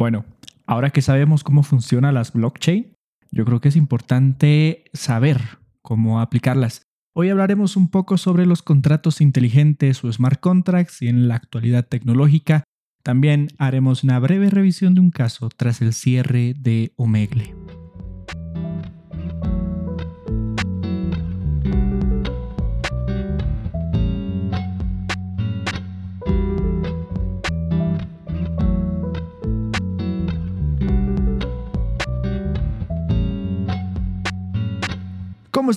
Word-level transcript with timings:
Bueno, 0.00 0.24
ahora 0.64 0.88
que 0.88 1.02
sabemos 1.02 1.44
cómo 1.44 1.62
funcionan 1.62 2.14
las 2.14 2.32
blockchain, 2.32 2.96
yo 3.32 3.44
creo 3.44 3.60
que 3.60 3.68
es 3.68 3.76
importante 3.76 4.84
saber 4.94 5.42
cómo 5.82 6.22
aplicarlas. 6.22 6.86
Hoy 7.14 7.28
hablaremos 7.28 7.76
un 7.76 7.90
poco 7.90 8.16
sobre 8.16 8.46
los 8.46 8.62
contratos 8.62 9.20
inteligentes 9.20 10.02
o 10.02 10.10
smart 10.10 10.40
contracts 10.40 11.02
y 11.02 11.08
en 11.08 11.28
la 11.28 11.34
actualidad 11.34 11.86
tecnológica. 11.86 12.64
También 13.02 13.48
haremos 13.58 14.02
una 14.02 14.18
breve 14.18 14.48
revisión 14.48 14.94
de 14.94 15.02
un 15.02 15.10
caso 15.10 15.50
tras 15.54 15.82
el 15.82 15.92
cierre 15.92 16.54
de 16.58 16.94
Omegle. 16.96 17.59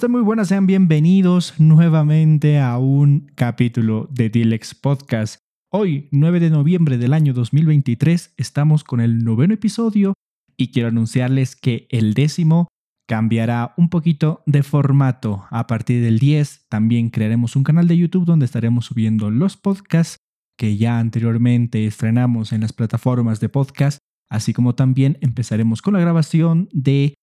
¿Cómo? 0.02 0.10
Muy 0.10 0.22
buenas, 0.22 0.48
sean 0.48 0.66
bienvenidos 0.66 1.60
nuevamente 1.60 2.60
a 2.60 2.80
un 2.80 3.32
capítulo 3.36 4.10
de 4.12 4.30
Dilex 4.30 4.74
Podcast. 4.74 5.38
Hoy, 5.70 6.10
9 6.12 6.40
de 6.40 6.50
noviembre 6.50 6.98
del 6.98 7.14
año 7.14 7.32
2023, 7.34 8.34
estamos 8.38 8.84
con 8.84 9.02
el 9.02 9.24
noveno 9.24 9.54
episodio 9.54 10.16
y 10.58 10.72
quiero 10.72 10.90
anunciarles 10.90 11.56
que 11.56 11.86
el 11.92 12.16
décimo 12.16 12.70
cambiará 13.08 13.76
un 13.78 13.90
poquito 13.90 14.42
de 14.48 14.64
formato. 14.64 15.46
A 15.52 15.68
partir 15.68 16.02
del 16.02 16.18
10 16.18 16.66
también 16.70 17.12
crearemos 17.12 17.56
un 17.56 17.64
canal 17.64 17.88
de 17.88 17.98
YouTube 17.98 18.26
donde 18.26 18.46
estaremos 18.46 18.86
subiendo 18.86 19.30
los 19.30 19.58
podcasts 19.58 20.18
que 20.58 20.76
ya 20.76 20.98
anteriormente 20.98 21.86
estrenamos 21.86 22.52
en 22.52 22.62
las 22.62 22.74
plataformas 22.74 23.40
de 23.40 23.50
podcast, 23.50 24.00
así 24.28 24.54
como 24.54 24.74
también 24.74 25.20
empezaremos 25.22 25.84
con 25.84 25.94
la 25.94 26.00
grabación 26.00 26.68
de 26.74 27.14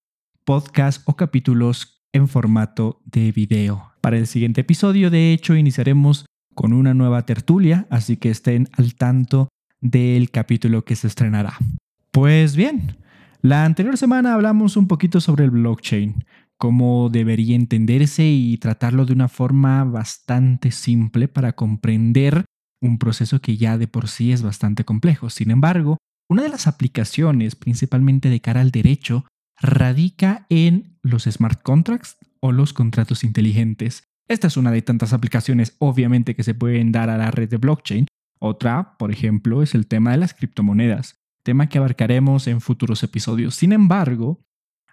podcasts 0.45 1.03
o 1.07 1.17
capítulos 1.17 2.00
en 2.13 2.29
formato 2.29 3.01
de 3.05 3.33
video. 3.33 3.93
Para 4.01 4.19
el 4.19 4.27
siguiente 4.27 4.63
episodio, 4.63 5.11
de 5.11 5.33
hecho, 5.33 5.55
iniciaremos 5.57 6.27
con 6.55 6.73
una 6.73 6.95
nueva 6.95 7.25
tertulia, 7.27 7.87
así 7.91 8.17
que 8.17 8.31
estén 8.31 8.69
al 8.73 8.95
tanto 8.95 9.49
del 9.81 10.31
capítulo 10.31 10.85
que 10.85 10.97
se 10.97 11.07
estrenará. 11.07 11.57
Pues 12.11 12.57
bien, 12.57 12.97
la 13.41 13.65
anterior 13.65 13.97
semana 13.97 14.35
hablamos 14.35 14.77
un 14.77 14.89
poquito 14.89 15.21
sobre 15.21 15.45
el 15.45 15.51
blockchain, 15.51 16.25
cómo 16.59 17.09
debería 17.11 17.57
entenderse 17.57 18.25
y 18.25 18.59
tratarlo 18.59 19.07
de 19.07 19.13
una 19.13 19.29
forma 19.29 19.85
bastante 19.85 20.71
simple 20.71 21.29
para 21.29 21.53
comprender 21.55 22.45
un 22.83 22.99
proceso 22.99 23.41
que 23.41 23.57
ya 23.57 23.79
de 23.79 23.87
por 23.87 24.09
sí 24.09 24.33
es 24.33 24.43
bastante 24.43 24.85
complejo. 24.85 25.31
Sin 25.31 25.51
embargo, 25.51 25.99
una 26.29 26.43
de 26.43 26.49
las 26.49 26.67
aplicaciones, 26.67 27.57
principalmente 27.57 28.29
de 28.29 28.41
cara 28.41 28.61
al 28.61 28.71
derecho, 28.71 29.25
radica 29.61 30.47
en 30.49 30.99
los 31.03 31.25
smart 31.25 31.63
contracts 31.63 32.17
o 32.41 32.53
los 32.53 32.73
contratos 32.73 33.25
inteligentes. 33.25 34.05
Esta 34.29 34.47
es 34.47 34.57
una 34.57 34.71
de 34.71 34.83
tantas 34.83 35.13
aplicaciones 35.13 35.77
obviamente 35.79 36.35
que 36.35 36.43
se 36.43 36.55
pueden 36.55 36.93
dar 36.93 37.11
a 37.11 37.19
la 37.19 37.31
red 37.31 37.49
de 37.49 37.59
blockchain. 37.59 38.07
Otra, 38.39 38.97
por 38.97 39.11
ejemplo, 39.11 39.63
es 39.63 39.75
el 39.75 39.87
tema 39.87 40.13
de 40.13 40.17
las 40.17 40.35
criptomonedas, 40.35 41.17
tema 41.43 41.69
que 41.69 41.79
abarcaremos 41.79 42.47
en 42.47 42.61
futuros 42.61 43.03
episodios. 43.03 43.55
Sin 43.55 43.73
embargo, 43.73 44.41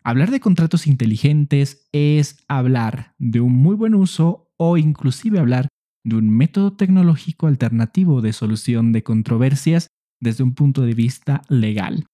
hablar 0.03 0.31
de 0.31 0.39
contratos 0.39 0.87
inteligentes 0.87 1.87
es 1.93 2.43
hablar 2.47 3.13
de 3.19 3.39
un 3.39 3.53
muy 3.53 3.75
buen 3.75 3.95
uso 3.95 4.51
o 4.57 4.77
inclusive 4.77 5.39
hablar 5.39 5.67
de 6.03 6.15
un 6.15 6.29
método 6.29 6.73
tecnológico 6.73 7.47
alternativo 7.47 8.21
de 8.21 8.33
solución 8.33 8.91
de 8.91 9.03
controversias 9.03 9.87
desde 10.19 10.43
un 10.43 10.55
punto 10.55 10.81
de 10.81 10.93
vista 10.93 11.41
legal. 11.47 12.05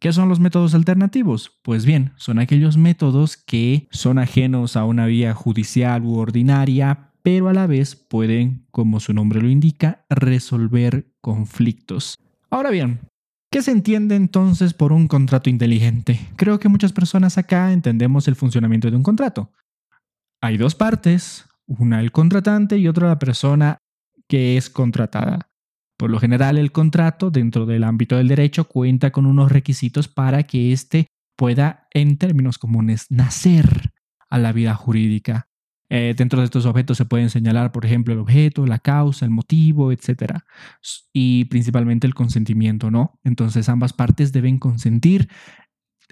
¿Qué 0.00 0.14
son 0.14 0.30
los 0.30 0.40
métodos 0.40 0.74
alternativos? 0.74 1.60
Pues 1.62 1.84
bien, 1.84 2.12
son 2.16 2.38
aquellos 2.38 2.78
métodos 2.78 3.36
que 3.36 3.86
son 3.90 4.18
ajenos 4.18 4.74
a 4.78 4.86
una 4.86 5.04
vía 5.04 5.34
judicial 5.34 6.04
u 6.04 6.16
ordinaria, 6.16 7.10
pero 7.20 7.50
a 7.50 7.52
la 7.52 7.66
vez 7.66 7.96
pueden, 7.96 8.64
como 8.70 8.98
su 9.00 9.12
nombre 9.12 9.42
lo 9.42 9.50
indica, 9.50 10.06
resolver 10.08 11.12
conflictos. 11.20 12.16
Ahora 12.48 12.70
bien, 12.70 13.00
¿qué 13.52 13.60
se 13.60 13.72
entiende 13.72 14.16
entonces 14.16 14.72
por 14.72 14.94
un 14.94 15.06
contrato 15.06 15.50
inteligente? 15.50 16.18
Creo 16.36 16.58
que 16.58 16.70
muchas 16.70 16.94
personas 16.94 17.36
acá 17.36 17.70
entendemos 17.70 18.26
el 18.26 18.36
funcionamiento 18.36 18.90
de 18.90 18.96
un 18.96 19.02
contrato. 19.02 19.52
Hay 20.40 20.56
dos 20.56 20.74
partes, 20.74 21.44
una 21.66 22.00
el 22.00 22.10
contratante 22.10 22.78
y 22.78 22.88
otra 22.88 23.08
la 23.08 23.18
persona 23.18 23.76
que 24.26 24.56
es 24.56 24.70
contratada. 24.70 25.49
Por 26.00 26.10
lo 26.10 26.18
general, 26.18 26.56
el 26.56 26.72
contrato 26.72 27.30
dentro 27.30 27.66
del 27.66 27.84
ámbito 27.84 28.16
del 28.16 28.28
derecho 28.28 28.64
cuenta 28.64 29.10
con 29.10 29.26
unos 29.26 29.52
requisitos 29.52 30.08
para 30.08 30.44
que 30.44 30.72
éste 30.72 31.08
pueda, 31.36 31.88
en 31.92 32.16
términos 32.16 32.56
comunes, 32.56 33.04
nacer 33.10 33.90
a 34.30 34.38
la 34.38 34.50
vida 34.52 34.74
jurídica. 34.74 35.50
Eh, 35.90 36.14
dentro 36.16 36.38
de 36.38 36.46
estos 36.46 36.64
objetos 36.64 36.96
se 36.96 37.04
pueden 37.04 37.28
señalar, 37.28 37.70
por 37.70 37.84
ejemplo, 37.84 38.14
el 38.14 38.20
objeto, 38.20 38.64
la 38.64 38.78
causa, 38.78 39.26
el 39.26 39.30
motivo, 39.30 39.92
etc. 39.92 40.38
Y 41.12 41.44
principalmente 41.44 42.06
el 42.06 42.14
consentimiento, 42.14 42.90
¿no? 42.90 43.20
Entonces 43.22 43.68
ambas 43.68 43.92
partes 43.92 44.32
deben 44.32 44.58
consentir 44.58 45.28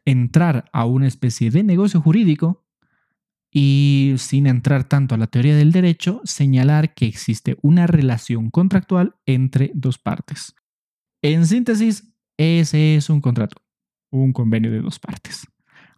entrar 0.04 0.66
a 0.74 0.84
una 0.84 1.06
especie 1.06 1.50
de 1.50 1.62
negocio 1.62 2.02
jurídico 2.02 2.67
y 3.60 4.14
sin 4.18 4.46
entrar 4.46 4.84
tanto 4.84 5.16
a 5.16 5.18
la 5.18 5.26
teoría 5.26 5.56
del 5.56 5.72
derecho, 5.72 6.20
señalar 6.22 6.94
que 6.94 7.06
existe 7.06 7.56
una 7.60 7.88
relación 7.88 8.50
contractual 8.50 9.16
entre 9.26 9.72
dos 9.74 9.98
partes. 9.98 10.54
En 11.24 11.44
síntesis, 11.44 12.14
ese 12.38 12.94
es 12.94 13.10
un 13.10 13.20
contrato, 13.20 13.60
un 14.12 14.32
convenio 14.32 14.70
de 14.70 14.80
dos 14.80 15.00
partes. 15.00 15.48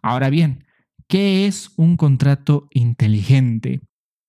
Ahora 0.01 0.31
bien, 0.31 0.65
¿qué 1.07 1.45
es 1.45 1.71
un 1.77 1.97
contrato 1.97 2.67
inteligente? 2.71 3.81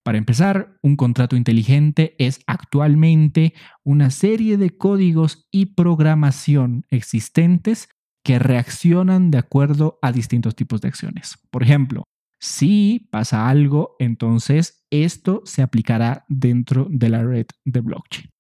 Para 0.05 0.19
empezar, 0.19 0.77
un 0.83 0.97
contrato 0.97 1.35
inteligente 1.35 2.15
es 2.19 2.43
actualmente 2.47 3.55
una 3.83 4.11
serie 4.11 4.59
de 4.59 4.77
códigos 4.77 5.49
y 5.51 5.75
programación 5.75 6.85
existentes 6.91 7.89
que 8.23 8.39
reaccionan 8.39 9.31
de 9.31 9.39
acuerdo 9.39 9.99
a 10.03 10.13
distintos 10.13 10.55
tipos 10.55 10.83
de 10.83 10.89
acciones. 10.89 11.39
Por 11.51 11.63
ejemplo, 11.63 12.05
si 12.43 13.09
pasa 13.13 13.49
algo, 13.49 13.95
entonces 14.01 14.85
esto 14.91 15.43
se 15.45 15.63
aplicará 15.63 16.25
dentro 16.29 16.89
de 16.91 17.09
la 17.09 17.23
red 17.23 17.47
de 17.65 17.81
blockchain. 17.81 18.31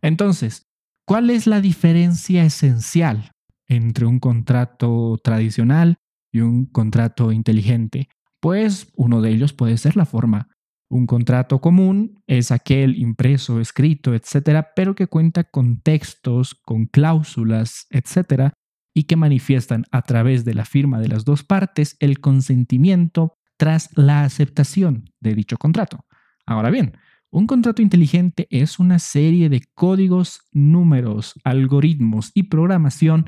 Entonces, 0.00 0.70
¿cuál 1.06 1.28
es 1.28 1.46
la 1.46 1.60
diferencia 1.60 2.42
esencial 2.42 3.32
entre 3.68 4.06
un 4.06 4.18
contrato 4.18 5.20
tradicional 5.22 5.98
y 6.32 6.40
un 6.40 6.64
contrato 6.64 7.32
inteligente? 7.32 8.08
Pues 8.40 8.90
uno 8.96 9.20
de 9.20 9.30
ellos 9.30 9.52
puede 9.52 9.76
ser 9.76 9.94
la 9.94 10.06
forma. 10.06 10.48
Un 10.88 11.06
contrato 11.06 11.60
común 11.60 12.22
es 12.26 12.52
aquel 12.52 12.96
impreso, 12.96 13.60
escrito, 13.60 14.14
etcétera, 14.14 14.70
pero 14.74 14.94
que 14.94 15.06
cuenta 15.06 15.44
con 15.44 15.82
textos, 15.82 16.54
con 16.54 16.86
cláusulas, 16.86 17.86
etcétera, 17.90 18.54
y 18.94 19.02
que 19.02 19.16
manifiestan 19.16 19.84
a 19.92 20.00
través 20.00 20.46
de 20.46 20.54
la 20.54 20.64
firma 20.64 20.98
de 20.98 21.08
las 21.08 21.26
dos 21.26 21.44
partes 21.44 21.96
el 22.00 22.20
consentimiento 22.20 23.36
tras 23.60 23.90
la 23.94 24.24
aceptación 24.24 25.10
de 25.20 25.34
dicho 25.34 25.58
contrato. 25.58 26.06
Ahora 26.46 26.70
bien, 26.70 26.96
un 27.30 27.46
contrato 27.46 27.82
inteligente 27.82 28.46
es 28.50 28.78
una 28.78 28.98
serie 28.98 29.50
de 29.50 29.62
códigos, 29.74 30.40
números, 30.50 31.34
algoritmos 31.44 32.30
y 32.32 32.44
programación 32.44 33.26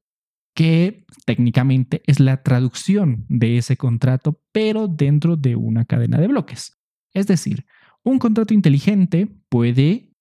que 0.54 1.04
técnicamente 1.26 2.00
es 2.06 2.19
la 2.19 2.43
traducción 2.43 3.26
de 3.28 3.59
ese 3.59 3.76
contrato, 3.76 4.41
pero 4.53 4.88
dentro 4.88 5.37
de 5.37 5.54
una 5.54 5.84
cadena 5.84 6.19
de 6.19 6.28
bloques. 6.28 6.78
Es 7.12 7.26
decir, 7.26 7.66
un 8.03 8.19
contrato 8.19 8.54
inteligente 8.54 9.28
puede 9.50 10.14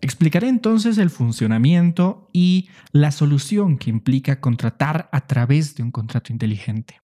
explicar 0.00 0.44
entonces 0.44 0.96
el 0.98 1.10
funcionamiento 1.10 2.30
y 2.32 2.68
la 2.92 3.10
solución 3.10 3.78
que 3.78 3.90
implica 3.90 4.40
contratar 4.40 5.08
a 5.10 5.26
través 5.26 5.74
de 5.74 5.82
un 5.82 5.90
contrato 5.90 6.32
inteligente. 6.32 7.00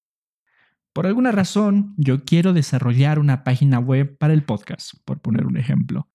Por 0.95 1.07
alguna 1.07 1.33
razón, 1.33 1.95
yo 1.97 2.25
quiero 2.25 2.53
desarrollar 2.53 3.19
una 3.19 3.45
página 3.45 3.79
web 3.79 4.17
para 4.19 4.35
el 4.35 4.45
podcast, 4.45 4.93
por 5.05 5.21
poner 5.21 5.47
un 5.47 5.57
ejemplo. 5.57 6.09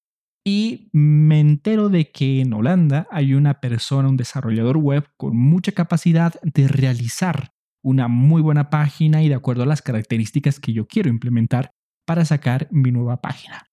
Y 0.45 0.89
me 0.93 1.39
entero 1.39 1.89
de 1.89 2.11
que 2.11 2.41
en 2.41 2.53
Holanda 2.53 3.07
hay 3.11 3.33
una 3.33 3.59
persona, 3.59 4.07
un 4.07 4.17
desarrollador 4.17 4.77
web 4.77 5.05
con 5.17 5.35
mucha 5.35 5.71
capacidad 5.71 6.35
de 6.41 6.67
realizar 6.67 7.51
una 7.83 8.07
muy 8.07 8.41
buena 8.41 8.69
página 8.69 9.23
y 9.23 9.29
de 9.29 9.35
acuerdo 9.35 9.63
a 9.63 9.65
las 9.65 9.81
características 9.81 10.59
que 10.59 10.73
yo 10.73 10.87
quiero 10.87 11.09
implementar 11.09 11.71
para 12.05 12.23
sacar 12.23 12.67
mi 12.71 12.91
nueva 12.91 13.19
página. 13.19 13.65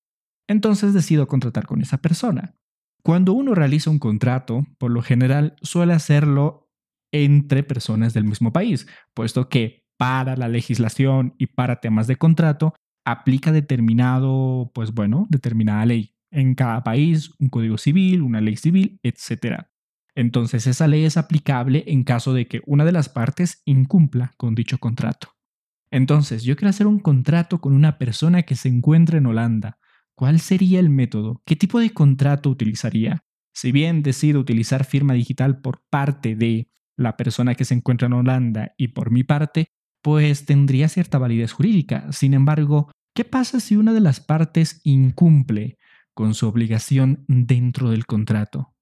Entonces 0.48 0.94
decido 0.94 1.28
contratar 1.28 1.66
con 1.66 1.80
esa 1.80 1.98
persona. 1.98 2.56
Cuando 3.02 3.34
uno 3.34 3.54
realiza 3.54 3.90
un 3.90 3.98
contrato, 3.98 4.66
por 4.78 4.90
lo 4.90 5.02
general 5.02 5.56
suele 5.62 5.92
hacerlo 5.92 6.70
entre 7.12 7.62
personas 7.62 8.14
del 8.14 8.24
mismo 8.24 8.52
país, 8.52 8.86
puesto 9.14 9.48
que 9.48 9.83
para 9.96 10.36
la 10.36 10.48
legislación 10.48 11.34
y 11.38 11.46
para 11.46 11.80
temas 11.80 12.06
de 12.06 12.16
contrato, 12.16 12.74
aplica 13.04 13.52
determinado, 13.52 14.70
pues 14.74 14.92
bueno, 14.92 15.26
determinada 15.28 15.84
ley. 15.86 16.14
En 16.30 16.54
cada 16.54 16.82
país, 16.82 17.32
un 17.38 17.48
código 17.48 17.78
civil, 17.78 18.22
una 18.22 18.40
ley 18.40 18.56
civil, 18.56 18.98
etc. 19.02 19.66
Entonces 20.14 20.66
esa 20.66 20.88
ley 20.88 21.04
es 21.04 21.16
aplicable 21.16 21.84
en 21.86 22.04
caso 22.04 22.34
de 22.34 22.46
que 22.46 22.62
una 22.66 22.84
de 22.84 22.92
las 22.92 23.08
partes 23.08 23.62
incumpla 23.64 24.32
con 24.36 24.54
dicho 24.54 24.78
contrato. 24.78 25.34
Entonces, 25.94 26.42
yo 26.42 26.56
quiero 26.56 26.70
hacer 26.70 26.88
un 26.88 26.98
contrato 26.98 27.60
con 27.60 27.72
una 27.72 27.98
persona 27.98 28.42
que 28.42 28.56
se 28.56 28.68
encuentra 28.68 29.18
en 29.18 29.26
Holanda. 29.26 29.78
¿Cuál 30.16 30.40
sería 30.40 30.80
el 30.80 30.90
método? 30.90 31.40
¿Qué 31.46 31.54
tipo 31.54 31.78
de 31.78 31.90
contrato 31.90 32.50
utilizaría? 32.50 33.24
Si 33.52 33.70
bien 33.70 34.02
decido 34.02 34.40
utilizar 34.40 34.84
firma 34.84 35.14
digital 35.14 35.60
por 35.60 35.84
parte 35.90 36.34
de 36.34 36.68
la 36.96 37.16
persona 37.16 37.54
que 37.54 37.64
se 37.64 37.74
encuentra 37.74 38.06
en 38.06 38.14
Holanda 38.14 38.74
y 38.76 38.88
por 38.88 39.12
mi 39.12 39.22
parte, 39.22 39.68
pues 40.04 40.44
tendría 40.44 40.90
cierta 40.90 41.16
validez 41.16 41.52
jurídica. 41.52 42.12
Sin 42.12 42.34
embargo, 42.34 42.92
¿qué 43.14 43.24
pasa 43.24 43.58
si 43.58 43.76
una 43.76 43.94
de 43.94 44.00
las 44.00 44.20
partes 44.20 44.82
incumple 44.84 45.78
con 46.12 46.34
su 46.34 46.46
obligación 46.46 47.24
dentro 47.26 47.88
del 47.88 48.04
contrato? 48.04 48.74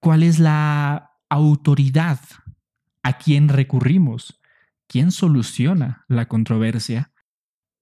¿Cuál 0.00 0.22
es 0.22 0.38
la 0.38 1.10
autoridad 1.28 2.20
a 3.02 3.18
quien 3.18 3.50
recurrimos? 3.50 4.40
¿Quién 4.86 5.10
soluciona 5.10 6.06
la 6.08 6.26
controversia? 6.26 7.12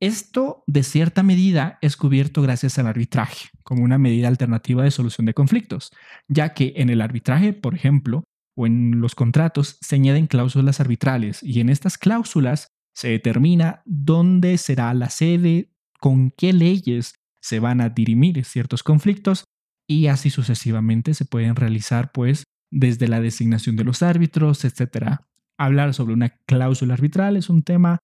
Esto, 0.00 0.64
de 0.66 0.82
cierta 0.82 1.22
medida, 1.22 1.78
es 1.80 1.96
cubierto 1.96 2.42
gracias 2.42 2.76
al 2.80 2.88
arbitraje, 2.88 3.50
como 3.62 3.84
una 3.84 3.98
medida 3.98 4.26
alternativa 4.26 4.82
de 4.82 4.90
solución 4.90 5.26
de 5.26 5.34
conflictos, 5.34 5.92
ya 6.26 6.54
que 6.54 6.72
en 6.74 6.90
el 6.90 7.02
arbitraje, 7.02 7.52
por 7.52 7.76
ejemplo, 7.76 8.24
o 8.58 8.66
en 8.66 9.00
los 9.00 9.14
contratos, 9.14 9.78
se 9.80 9.94
añaden 9.94 10.26
cláusulas 10.26 10.80
arbitrales 10.80 11.42
y 11.42 11.60
en 11.60 11.68
estas 11.68 11.96
cláusulas 11.96 12.66
se 12.92 13.08
determina 13.08 13.82
dónde 13.84 14.58
será 14.58 14.92
la 14.94 15.10
sede, 15.10 15.70
con 16.00 16.32
qué 16.32 16.52
leyes 16.52 17.14
se 17.40 17.60
van 17.60 17.80
a 17.80 17.90
dirimir 17.90 18.44
ciertos 18.44 18.82
conflictos 18.82 19.44
y 19.86 20.08
así 20.08 20.30
sucesivamente 20.30 21.14
se 21.14 21.24
pueden 21.24 21.54
realizar, 21.54 22.10
pues, 22.10 22.42
desde 22.70 23.06
la 23.06 23.20
designación 23.20 23.76
de 23.76 23.84
los 23.84 24.02
árbitros, 24.02 24.64
etcétera 24.64 25.28
hablar 25.58 25.92
sobre 25.92 26.14
una 26.14 26.30
cláusula 26.46 26.94
arbitral 26.94 27.36
es 27.36 27.50
un 27.50 27.62
tema 27.62 27.98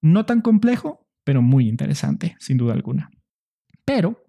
no 0.00 0.24
tan 0.24 0.40
complejo, 0.40 1.06
pero 1.24 1.42
muy 1.42 1.68
interesante, 1.68 2.36
sin 2.38 2.56
duda 2.56 2.72
alguna. 2.72 3.10
Pero, 3.84 4.24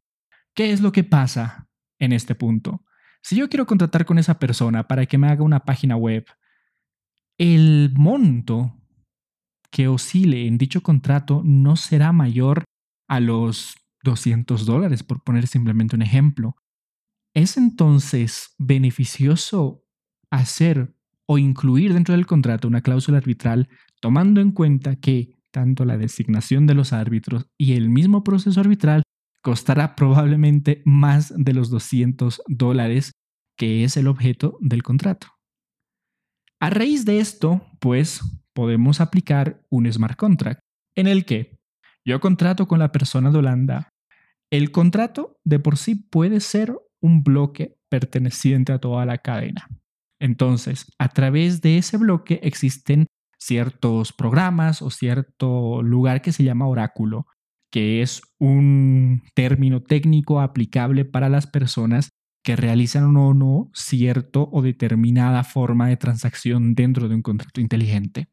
¿qué 0.53 0.71
es 0.71 0.81
lo 0.81 0.91
que 0.91 1.03
pasa 1.03 1.69
en 1.99 2.11
este 2.11 2.35
punto? 2.35 2.83
Si 3.23 3.35
yo 3.35 3.49
quiero 3.49 3.65
contratar 3.65 4.05
con 4.05 4.17
esa 4.17 4.39
persona 4.39 4.87
para 4.87 5.05
que 5.05 5.17
me 5.17 5.27
haga 5.27 5.43
una 5.43 5.61
página 5.61 5.95
web, 5.95 6.25
el 7.37 7.91
monto 7.95 8.77
que 9.71 9.87
oscile 9.87 10.47
en 10.47 10.57
dicho 10.57 10.81
contrato 10.81 11.41
no 11.45 11.75
será 11.75 12.11
mayor 12.11 12.65
a 13.07 13.19
los 13.19 13.75
200 14.03 14.65
dólares, 14.65 15.03
por 15.03 15.23
poner 15.23 15.47
simplemente 15.47 15.95
un 15.95 16.01
ejemplo. 16.01 16.55
¿Es 17.33 17.57
entonces 17.57 18.53
beneficioso 18.57 19.85
hacer 20.29 20.95
o 21.25 21.37
incluir 21.37 21.93
dentro 21.93 22.15
del 22.15 22.25
contrato 22.25 22.67
una 22.67 22.81
cláusula 22.81 23.17
arbitral 23.17 23.69
tomando 24.01 24.41
en 24.41 24.51
cuenta 24.51 24.97
que 24.97 25.37
tanto 25.51 25.85
la 25.85 25.97
designación 25.97 26.65
de 26.67 26.73
los 26.73 26.93
árbitros 26.93 27.47
y 27.57 27.73
el 27.73 27.89
mismo 27.89 28.23
proceso 28.23 28.59
arbitral 28.59 29.03
costará 29.41 29.95
probablemente 29.95 30.81
más 30.85 31.33
de 31.35 31.53
los 31.53 31.69
200 31.69 32.41
dólares 32.47 33.11
que 33.57 33.83
es 33.83 33.97
el 33.97 34.07
objeto 34.07 34.57
del 34.61 34.83
contrato. 34.83 35.27
A 36.59 36.69
raíz 36.69 37.05
de 37.05 37.19
esto, 37.19 37.61
pues 37.79 38.21
podemos 38.53 39.01
aplicar 39.01 39.65
un 39.69 39.91
smart 39.91 40.15
contract 40.15 40.61
en 40.95 41.07
el 41.07 41.25
que 41.25 41.59
yo 42.05 42.19
contrato 42.19 42.67
con 42.67 42.79
la 42.79 42.91
persona 42.91 43.31
de 43.31 43.37
Holanda. 43.37 43.89
El 44.51 44.71
contrato 44.71 45.37
de 45.43 45.59
por 45.59 45.77
sí 45.77 45.95
puede 45.95 46.39
ser 46.39 46.75
un 46.99 47.23
bloque 47.23 47.77
perteneciente 47.89 48.73
a 48.73 48.79
toda 48.79 49.05
la 49.05 49.17
cadena. 49.17 49.67
Entonces, 50.19 50.91
a 50.99 51.09
través 51.09 51.61
de 51.61 51.77
ese 51.77 51.97
bloque 51.97 52.39
existen 52.43 53.07
ciertos 53.39 54.13
programas 54.13 54.81
o 54.81 54.91
cierto 54.91 55.81
lugar 55.81 56.21
que 56.21 56.31
se 56.31 56.43
llama 56.43 56.67
oráculo, 56.67 57.25
que 57.71 58.01
es 58.01 58.21
un 58.37 59.23
término 59.33 59.81
técnico 59.81 60.41
aplicable 60.41 61.05
para 61.05 61.29
las 61.29 61.47
personas 61.47 62.09
que 62.43 62.55
realizan 62.55 63.15
o 63.15 63.33
no 63.33 63.69
cierto 63.73 64.49
o 64.51 64.61
determinada 64.61 65.43
forma 65.43 65.87
de 65.87 65.97
transacción 65.97 66.75
dentro 66.75 67.07
de 67.07 67.15
un 67.15 67.21
contrato 67.21 67.61
inteligente. 67.61 68.27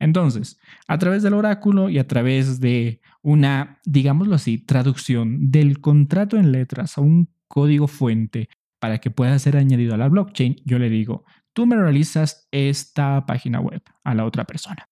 Entonces, 0.00 0.58
a 0.88 0.98
través 0.98 1.22
del 1.22 1.34
oráculo 1.34 1.88
y 1.88 1.98
a 1.98 2.08
través 2.08 2.58
de 2.58 3.00
una, 3.22 3.78
digámoslo 3.84 4.34
así, 4.34 4.58
traducción 4.58 5.52
del 5.52 5.80
contrato 5.80 6.36
en 6.36 6.50
letras 6.50 6.98
a 6.98 7.02
un 7.02 7.32
código 7.46 7.86
fuente 7.86 8.48
para 8.80 8.98
que 8.98 9.12
pueda 9.12 9.38
ser 9.38 9.56
añadido 9.56 9.94
a 9.94 9.98
la 9.98 10.08
blockchain, 10.08 10.56
yo 10.64 10.80
le 10.80 10.90
digo, 10.90 11.24
tú 11.52 11.66
me 11.66 11.76
realizas 11.76 12.48
esta 12.50 13.24
página 13.26 13.60
web 13.60 13.82
a 14.02 14.14
la 14.14 14.24
otra 14.24 14.44
persona. 14.44 14.88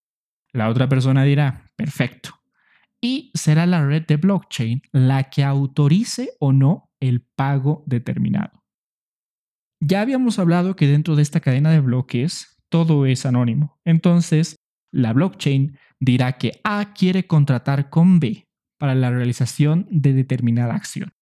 La 0.52 0.68
otra 0.68 0.88
persona 0.88 1.24
dirá, 1.24 1.64
perfecto. 1.74 2.39
Y 3.02 3.30
será 3.34 3.66
la 3.66 3.86
red 3.86 4.06
de 4.06 4.16
blockchain 4.16 4.82
la 4.92 5.30
que 5.30 5.42
autorice 5.44 6.30
o 6.38 6.52
no 6.52 6.90
el 7.00 7.22
pago 7.22 7.82
determinado. 7.86 8.62
Ya 9.82 10.02
habíamos 10.02 10.38
hablado 10.38 10.76
que 10.76 10.86
dentro 10.86 11.16
de 11.16 11.22
esta 11.22 11.40
cadena 11.40 11.70
de 11.70 11.80
bloques 11.80 12.62
todo 12.68 13.06
es 13.06 13.24
anónimo. 13.24 13.80
Entonces, 13.84 14.56
la 14.92 15.12
blockchain 15.14 15.78
dirá 15.98 16.32
que 16.32 16.60
A 16.64 16.92
quiere 16.92 17.26
contratar 17.26 17.88
con 17.88 18.20
B 18.20 18.46
para 18.78 18.94
la 18.94 19.10
realización 19.10 19.86
de 19.90 20.12
determinada 20.12 20.74
acción 20.74 21.12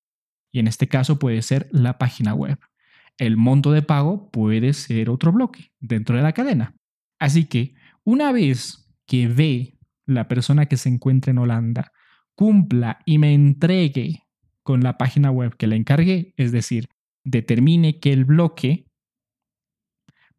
y 0.52 0.60
en 0.60 0.68
este 0.68 0.88
caso 0.88 1.18
puede 1.18 1.42
ser 1.42 1.68
la 1.72 1.98
página 1.98 2.34
web. 2.34 2.58
El 3.16 3.36
monto 3.36 3.72
de 3.72 3.82
pago 3.82 4.30
puede 4.30 4.72
ser 4.72 5.10
otro 5.10 5.32
bloque 5.32 5.72
dentro 5.80 6.16
de 6.16 6.22
la 6.22 6.32
cadena. 6.32 6.74
Así 7.18 7.46
que 7.46 7.74
una 8.04 8.32
vez 8.32 8.88
que 9.06 9.26
ve 9.26 9.77
la 10.08 10.26
persona 10.26 10.66
que 10.66 10.76
se 10.76 10.88
encuentra 10.88 11.30
en 11.30 11.38
Holanda 11.38 11.92
cumpla 12.34 12.98
y 13.04 13.18
me 13.18 13.34
entregue 13.34 14.24
con 14.62 14.82
la 14.82 14.96
página 14.96 15.30
web 15.30 15.56
que 15.56 15.66
le 15.66 15.76
encargué, 15.76 16.34
es 16.36 16.50
decir, 16.50 16.88
determine 17.24 18.00
que 18.00 18.12
el 18.12 18.24
bloque 18.24 18.86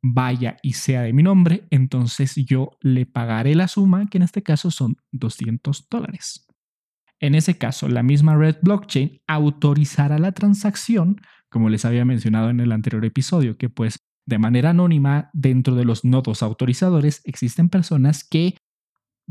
vaya 0.01 0.57
y 0.63 0.73
sea 0.73 1.01
de 1.03 1.13
mi 1.13 1.23
nombre, 1.23 1.67
entonces 1.69 2.35
yo 2.35 2.71
le 2.81 3.05
pagaré 3.05 3.53
la 3.53 3.67
suma, 3.67 4.07
que 4.07 4.17
en 4.17 4.23
este 4.23 4.43
caso 4.43 4.71
son 4.71 4.95
200 5.11 5.87
dólares. 5.89 6.47
En 7.19 7.35
ese 7.35 7.57
caso, 7.57 7.89
la 7.89 8.01
misma 8.01 8.35
red 8.37 8.55
blockchain 8.61 9.21
autorizará 9.27 10.19
la 10.19 10.31
transacción, 10.31 11.17
como 11.49 11.69
les 11.69 11.83
había 11.83 12.05
mencionado 12.05 12.49
en 12.49 12.61
el 12.61 12.71
anterior 12.71 13.03
episodio, 13.03 13.57
que 13.57 13.69
pues 13.69 13.99
de 14.25 14.39
manera 14.39 14.69
anónima 14.69 15.29
dentro 15.33 15.75
de 15.75 15.85
los 15.85 16.05
nodos 16.05 16.43
autorizadores 16.43 17.21
existen 17.25 17.67
personas 17.67 18.23
que 18.23 18.55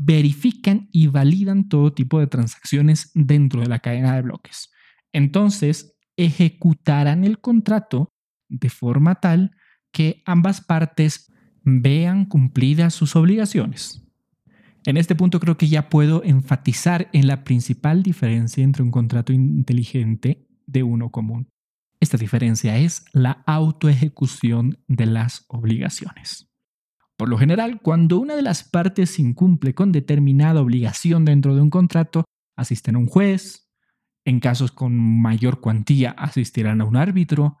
verifican 0.01 0.87
y 0.93 1.07
validan 1.07 1.67
todo 1.67 1.91
tipo 1.91 2.21
de 2.21 2.27
transacciones 2.27 3.11
dentro 3.13 3.61
de 3.61 3.67
la 3.67 3.79
cadena 3.79 4.15
de 4.15 4.21
bloques. 4.21 4.71
Entonces, 5.11 5.97
ejecutarán 6.15 7.25
el 7.25 7.39
contrato 7.39 8.13
de 8.47 8.69
forma 8.69 9.15
tal 9.15 9.51
que 9.91 10.23
ambas 10.25 10.61
partes 10.61 11.31
vean 11.63 12.25
cumplidas 12.25 12.93
sus 12.93 13.17
obligaciones. 13.17 14.05
En 14.85 14.95
este 14.95 15.15
punto 15.15 15.41
creo 15.41 15.57
que 15.57 15.67
ya 15.67 15.89
puedo 15.89 16.23
enfatizar 16.23 17.09
en 17.11 17.27
la 17.27 17.43
principal 17.43 18.01
diferencia 18.01 18.63
entre 18.63 18.83
un 18.83 18.91
contrato 18.91 19.33
inteligente 19.33 20.47
de 20.65 20.83
uno 20.83 21.11
común. 21.11 21.49
Esta 21.99 22.15
diferencia 22.15 22.77
es 22.77 23.03
la 23.11 23.43
autoejecución 23.45 24.79
de 24.87 25.07
las 25.07 25.43
obligaciones. 25.49 26.48
Por 27.19 27.27
lo 27.27 27.37
general, 27.37 27.81
cuando 27.81 28.17
una 28.17 28.37
de 28.37 28.41
las 28.41 28.63
partes 28.63 29.19
incumple 29.19 29.75
con 29.75 29.91
determinada 29.91 30.61
obligación 30.61 31.25
dentro 31.25 31.53
de 31.53 31.59
un 31.59 31.69
contrato, 31.69 32.23
asisten 32.55 32.95
a 32.95 32.99
un 32.99 33.07
juez, 33.07 33.69
en 34.23 34.39
casos 34.39 34.71
con 34.71 34.97
mayor 34.97 35.59
cuantía 35.59 36.11
asistirán 36.11 36.79
a 36.79 36.85
un 36.85 36.95
árbitro, 36.95 37.57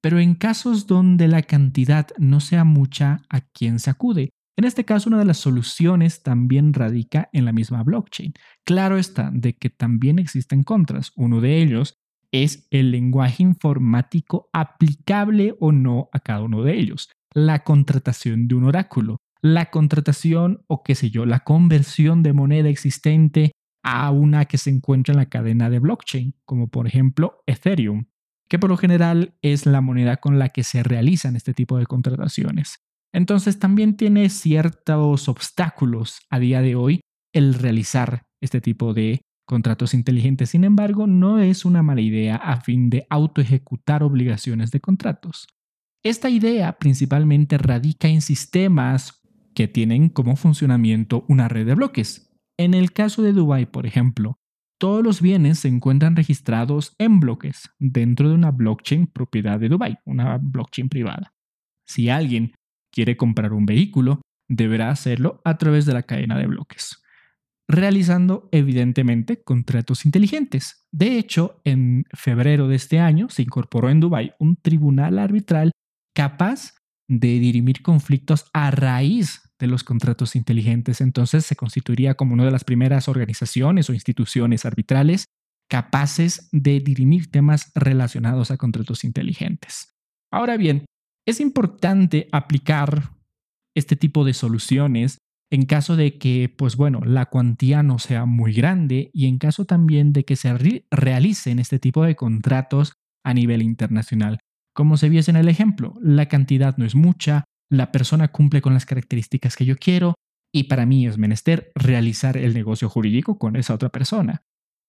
pero 0.00 0.20
en 0.20 0.36
casos 0.36 0.86
donde 0.86 1.26
la 1.26 1.42
cantidad 1.42 2.06
no 2.18 2.38
sea 2.38 2.62
mucha, 2.62 3.22
¿a 3.28 3.40
quién 3.40 3.80
se 3.80 3.90
acude? 3.90 4.30
En 4.56 4.64
este 4.64 4.84
caso, 4.84 5.08
una 5.08 5.18
de 5.18 5.24
las 5.24 5.38
soluciones 5.38 6.22
también 6.22 6.72
radica 6.72 7.30
en 7.32 7.46
la 7.46 7.52
misma 7.52 7.82
blockchain. 7.82 8.32
Claro 8.64 8.96
está 8.96 9.32
de 9.32 9.54
que 9.54 9.70
también 9.70 10.20
existen 10.20 10.62
contras. 10.62 11.10
Uno 11.16 11.40
de 11.40 11.60
ellos 11.60 11.98
es 12.30 12.68
el 12.70 12.92
lenguaje 12.92 13.42
informático 13.42 14.50
aplicable 14.52 15.56
o 15.58 15.72
no 15.72 16.10
a 16.12 16.20
cada 16.20 16.42
uno 16.42 16.62
de 16.62 16.78
ellos. 16.78 17.10
La 17.34 17.60
contratación 17.64 18.48
de 18.48 18.54
un 18.54 18.64
oráculo, 18.64 19.18
la 19.40 19.70
contratación 19.70 20.64
o 20.66 20.82
qué 20.82 20.94
sé 20.94 21.10
yo, 21.10 21.26
la 21.26 21.40
conversión 21.40 22.22
de 22.22 22.32
moneda 22.32 22.68
existente 22.68 23.52
a 23.82 24.10
una 24.10 24.44
que 24.44 24.58
se 24.58 24.70
encuentra 24.70 25.12
en 25.12 25.18
la 25.18 25.28
cadena 25.28 25.70
de 25.70 25.78
blockchain, 25.78 26.34
como 26.44 26.68
por 26.68 26.86
ejemplo 26.86 27.42
Ethereum, 27.46 28.06
que 28.48 28.58
por 28.58 28.68
lo 28.68 28.76
general 28.76 29.34
es 29.42 29.64
la 29.64 29.80
moneda 29.80 30.16
con 30.18 30.38
la 30.38 30.48
que 30.48 30.64
se 30.64 30.82
realizan 30.82 31.36
este 31.36 31.54
tipo 31.54 31.78
de 31.78 31.86
contrataciones. 31.86 32.78
Entonces 33.12 33.58
también 33.58 33.96
tiene 33.96 34.28
ciertos 34.28 35.28
obstáculos 35.28 36.20
a 36.30 36.38
día 36.38 36.60
de 36.60 36.74
hoy 36.74 37.00
el 37.32 37.54
realizar 37.54 38.22
este 38.40 38.60
tipo 38.60 38.92
de 38.92 39.20
contratos 39.46 39.94
inteligentes. 39.94 40.50
Sin 40.50 40.64
embargo, 40.64 41.06
no 41.06 41.40
es 41.40 41.64
una 41.64 41.82
mala 41.82 42.00
idea 42.00 42.36
a 42.36 42.60
fin 42.60 42.90
de 42.90 43.06
autoejecutar 43.10 44.02
obligaciones 44.02 44.70
de 44.70 44.80
contratos. 44.80 45.48
Esta 46.02 46.30
idea 46.30 46.78
principalmente 46.78 47.58
radica 47.58 48.08
en 48.08 48.22
sistemas 48.22 49.20
que 49.54 49.68
tienen 49.68 50.08
como 50.08 50.36
funcionamiento 50.36 51.26
una 51.28 51.48
red 51.48 51.66
de 51.66 51.74
bloques. 51.74 52.32
En 52.58 52.72
el 52.72 52.92
caso 52.92 53.22
de 53.22 53.32
Dubai, 53.32 53.66
por 53.66 53.84
ejemplo, 53.84 54.38
todos 54.78 55.04
los 55.04 55.20
bienes 55.20 55.58
se 55.58 55.68
encuentran 55.68 56.16
registrados 56.16 56.94
en 56.98 57.20
bloques 57.20 57.68
dentro 57.78 58.30
de 58.30 58.34
una 58.34 58.50
blockchain 58.50 59.08
propiedad 59.08 59.60
de 59.60 59.68
Dubai, 59.68 59.98
una 60.06 60.38
blockchain 60.38 60.88
privada. 60.88 61.34
Si 61.86 62.08
alguien 62.08 62.54
quiere 62.90 63.18
comprar 63.18 63.52
un 63.52 63.66
vehículo, 63.66 64.22
deberá 64.48 64.88
hacerlo 64.90 65.42
a 65.44 65.58
través 65.58 65.84
de 65.84 65.92
la 65.92 66.04
cadena 66.04 66.38
de 66.38 66.46
bloques, 66.46 67.02
realizando 67.68 68.48
evidentemente 68.52 69.42
contratos 69.42 70.06
inteligentes. 70.06 70.86
De 70.90 71.18
hecho, 71.18 71.60
en 71.64 72.04
febrero 72.14 72.68
de 72.68 72.76
este 72.76 73.00
año 73.00 73.28
se 73.28 73.42
incorporó 73.42 73.90
en 73.90 74.00
Dubai 74.00 74.32
un 74.38 74.56
tribunal 74.56 75.18
arbitral 75.18 75.72
capaz 76.14 76.74
de 77.08 77.38
dirimir 77.40 77.82
conflictos 77.82 78.46
a 78.52 78.70
raíz 78.70 79.42
de 79.58 79.66
los 79.66 79.84
contratos 79.84 80.36
inteligentes. 80.36 81.00
Entonces 81.00 81.44
se 81.44 81.56
constituiría 81.56 82.14
como 82.14 82.34
una 82.34 82.44
de 82.44 82.50
las 82.50 82.64
primeras 82.64 83.08
organizaciones 83.08 83.90
o 83.90 83.94
instituciones 83.94 84.64
arbitrales 84.64 85.24
capaces 85.68 86.48
de 86.50 86.80
dirimir 86.80 87.30
temas 87.30 87.70
relacionados 87.74 88.50
a 88.50 88.56
contratos 88.56 89.04
inteligentes. 89.04 89.94
Ahora 90.32 90.56
bien, 90.56 90.84
es 91.26 91.40
importante 91.40 92.28
aplicar 92.32 93.12
este 93.76 93.94
tipo 93.94 94.24
de 94.24 94.34
soluciones 94.34 95.18
en 95.52 95.66
caso 95.66 95.96
de 95.96 96.18
que, 96.18 96.52
pues 96.56 96.76
bueno, 96.76 97.00
la 97.04 97.26
cuantía 97.26 97.82
no 97.82 97.98
sea 97.98 98.24
muy 98.24 98.52
grande 98.52 99.10
y 99.12 99.26
en 99.26 99.38
caso 99.38 99.64
también 99.64 100.12
de 100.12 100.24
que 100.24 100.36
se 100.36 100.52
realicen 100.90 101.58
este 101.58 101.78
tipo 101.78 102.04
de 102.04 102.14
contratos 102.14 102.94
a 103.24 103.34
nivel 103.34 103.62
internacional. 103.62 104.38
Como 104.80 104.96
se 104.96 105.10
viese 105.10 105.30
en 105.30 105.36
el 105.36 105.50
ejemplo, 105.50 105.92
la 106.00 106.24
cantidad 106.24 106.78
no 106.78 106.86
es 106.86 106.94
mucha, 106.94 107.44
la 107.70 107.92
persona 107.92 108.28
cumple 108.28 108.62
con 108.62 108.72
las 108.72 108.86
características 108.86 109.54
que 109.54 109.66
yo 109.66 109.76
quiero 109.76 110.14
y 110.54 110.64
para 110.64 110.86
mí 110.86 111.06
es 111.06 111.18
menester 111.18 111.70
realizar 111.74 112.38
el 112.38 112.54
negocio 112.54 112.88
jurídico 112.88 113.38
con 113.38 113.56
esa 113.56 113.74
otra 113.74 113.90
persona. 113.90 114.40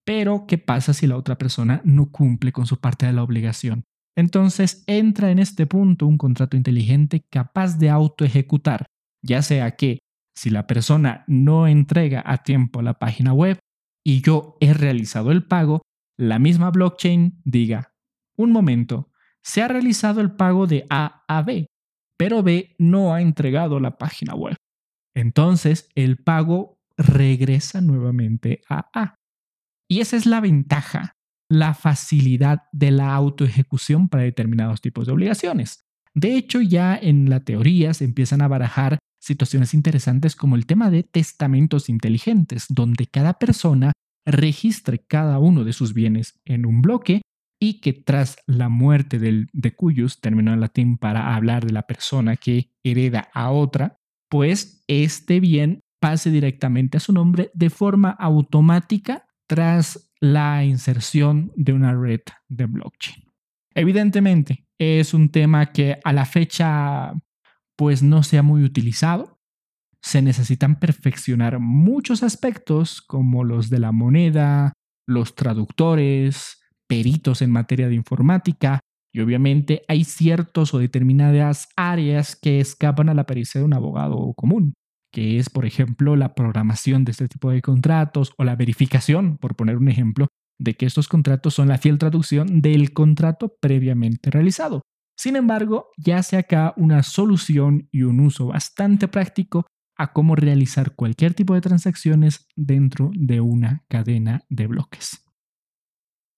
Pero, 0.05 0.45
¿qué 0.48 0.57
pasa 0.57 0.93
si 0.93 1.07
la 1.07 1.17
otra 1.17 1.38
persona 1.38 1.81
no 1.83 2.10
cumple 2.10 2.53
con 2.53 2.67
su 2.67 2.79
parte 2.79 3.05
de 3.05 3.12
la 3.12 3.21
obligación? 3.21 3.83
Entonces 4.15 4.86
entra 4.88 5.29
en 5.29 5.39
este 5.39 5.65
punto 5.65 6.07
un 6.07 6.17
contrato 6.17 6.55
inteligente 6.55 7.25
capaz 7.29 7.77
de 7.77 7.89
autoejecutar, 7.89 8.86
ya 9.21 9.41
sea 9.41 9.71
que 9.71 10.00
si 10.38 10.51
la 10.51 10.67
persona 10.67 11.25
no 11.27 11.67
entrega 11.67 12.24
a 12.25 12.43
tiempo 12.43 12.81
la 12.81 12.98
página 12.98 13.33
web 13.33 13.60
y 14.05 14.21
yo 14.21 14.55
he 14.62 14.74
realizado 14.74 15.31
el 15.31 15.45
pago, 15.45 15.81
la 16.17 16.39
misma 16.39 16.71
blockchain 16.71 17.41
diga, 17.43 17.91
un 18.38 18.53
momento, 18.53 19.11
se 19.43 19.62
ha 19.62 19.67
realizado 19.67 20.21
el 20.21 20.31
pago 20.31 20.67
de 20.67 20.86
A 20.89 21.24
a 21.27 21.41
B, 21.41 21.67
pero 22.17 22.43
B 22.43 22.75
no 22.77 23.13
ha 23.13 23.21
entregado 23.21 23.79
la 23.79 23.98
página 23.98 24.36
web. 24.36 24.55
Entonces 25.15 25.89
el 25.95 26.17
pago 26.17 26.77
regresa 26.98 27.81
nuevamente 27.81 28.62
a 28.69 28.89
A. 28.93 29.15
Y 29.89 30.00
esa 30.00 30.15
es 30.15 30.25
la 30.25 30.39
ventaja, 30.39 31.13
la 31.50 31.74
facilidad 31.74 32.63
de 32.71 32.91
la 32.91 33.13
autoejecución 33.13 34.07
para 34.07 34.24
determinados 34.24 34.81
tipos 34.81 35.05
de 35.05 35.13
obligaciones. 35.13 35.81
De 36.13 36.36
hecho, 36.36 36.62
ya 36.62 36.95
en 36.95 37.29
la 37.29 37.41
teoría 37.41 37.93
se 37.93 38.05
empiezan 38.05 38.41
a 38.41 38.48
barajar 38.48 39.00
situaciones 39.21 39.74
interesantes 39.74 40.36
como 40.36 40.55
el 40.55 40.65
tema 40.65 40.89
de 40.89 41.03
testamentos 41.03 41.89
inteligentes, 41.89 42.65
donde 42.69 43.07
cada 43.07 43.33
persona 43.33 43.93
registre 44.25 45.00
cada 45.00 45.39
uno 45.39 45.63
de 45.63 45.74
sus 45.74 45.93
bienes 45.93 46.39
en 46.45 46.65
un 46.65 46.81
bloque 46.81 47.21
y 47.63 47.80
que 47.80 47.94
tras 47.94 48.38
la 48.48 48.70
muerte 48.70 49.20
del, 49.20 49.48
de 49.53 49.75
cuyos, 49.75 50.20
término 50.20 50.51
en 50.51 50.60
latín 50.60 50.98
para 50.98 51.36
hablar 51.36 51.63
de 51.63 51.72
la 51.72 51.84
persona 51.84 52.36
que 52.36 52.72
hereda 52.84 53.30
a 53.36 53.51
otra, 53.51 54.00
pues 54.30 54.84
este 54.88 55.39
bien 55.39 55.84
pase 56.01 56.32
directamente 56.32 56.98
a 56.98 57.00
su 57.00 57.13
nombre 57.13 57.51
de 57.53 57.70
forma 57.70 58.10
automática 58.10 59.27
tras 59.48 60.12
la 60.20 60.65
inserción 60.65 61.51
de 61.56 61.74
una 61.74 61.94
red 61.94 62.22
de 62.50 62.65
blockchain. 62.65 63.25
Evidentemente, 63.75 64.65
es 64.80 65.13
un 65.13 65.30
tema 65.30 65.72
que 65.72 66.00
a 66.03 66.13
la 66.13 66.25
fecha 66.25 67.13
pues 67.77 68.01
no 68.01 68.24
sea 68.24 68.41
muy 68.41 68.63
utilizado. 68.63 69.39
Se 70.01 70.24
necesitan 70.24 70.80
perfeccionar 70.80 71.60
muchos 71.60 72.24
aspectos 72.24 73.03
como 73.03 73.44
los 73.44 73.70
de 73.70 73.77
la 73.77 73.91
moneda, 73.91 74.74
los 75.08 75.36
traductores, 75.36 76.61
peritos 76.91 77.41
en 77.41 77.51
materia 77.51 77.88
de 77.88 77.95
informática 77.95 78.81
y 79.13 79.21
obviamente 79.21 79.83
hay 79.88 80.03
ciertos 80.03 80.74
o 80.74 80.79
determinadas 80.79 81.69
áreas 81.77 82.36
que 82.36 82.60
escapan 82.60 83.07
a 83.07 83.13
la 83.13 83.25
pericia 83.25 83.60
de 83.60 83.65
un 83.65 83.74
abogado 83.74 84.33
común, 84.36 84.74
que 85.13 85.38
es, 85.38 85.50
por 85.50 85.65
ejemplo, 85.65 86.17
la 86.17 86.36
programación 86.36 87.05
de 87.05 87.12
este 87.12 87.29
tipo 87.29 87.50
de 87.50 87.62
contratos 87.62 88.33
o 88.38 88.43
la 88.43 88.57
verificación, 88.57 89.38
por 89.38 89.55
poner 89.55 89.77
un 89.77 89.88
ejemplo, 89.88 90.27
de 90.60 90.75
que 90.75 90.86
estos 90.86 91.07
contratos 91.07 91.53
son 91.53 91.69
la 91.69 91.77
fiel 91.77 91.98
traducción 91.98 92.62
del 92.62 92.91
contrato 92.91 93.55
previamente 93.62 94.29
realizado. 94.29 94.81
Sin 95.17 95.38
embargo, 95.38 95.88
ya 95.98 96.21
se 96.24 96.38
acá 96.38 96.74
una 96.75 97.03
solución 97.03 97.88
y 97.91 98.03
un 98.03 98.19
uso 98.19 98.48
bastante 98.48 99.07
práctico 99.07 99.65
a 99.98 100.12
cómo 100.12 100.36
realizar 100.36 100.95
cualquier 100.95 101.36
tipo 101.36 101.53
de 101.53 101.62
transacciones 101.62 102.48
dentro 102.55 103.12
de 103.13 103.39
una 103.39 103.86
cadena 103.88 104.43
de 104.50 104.67
bloques. 104.67 105.31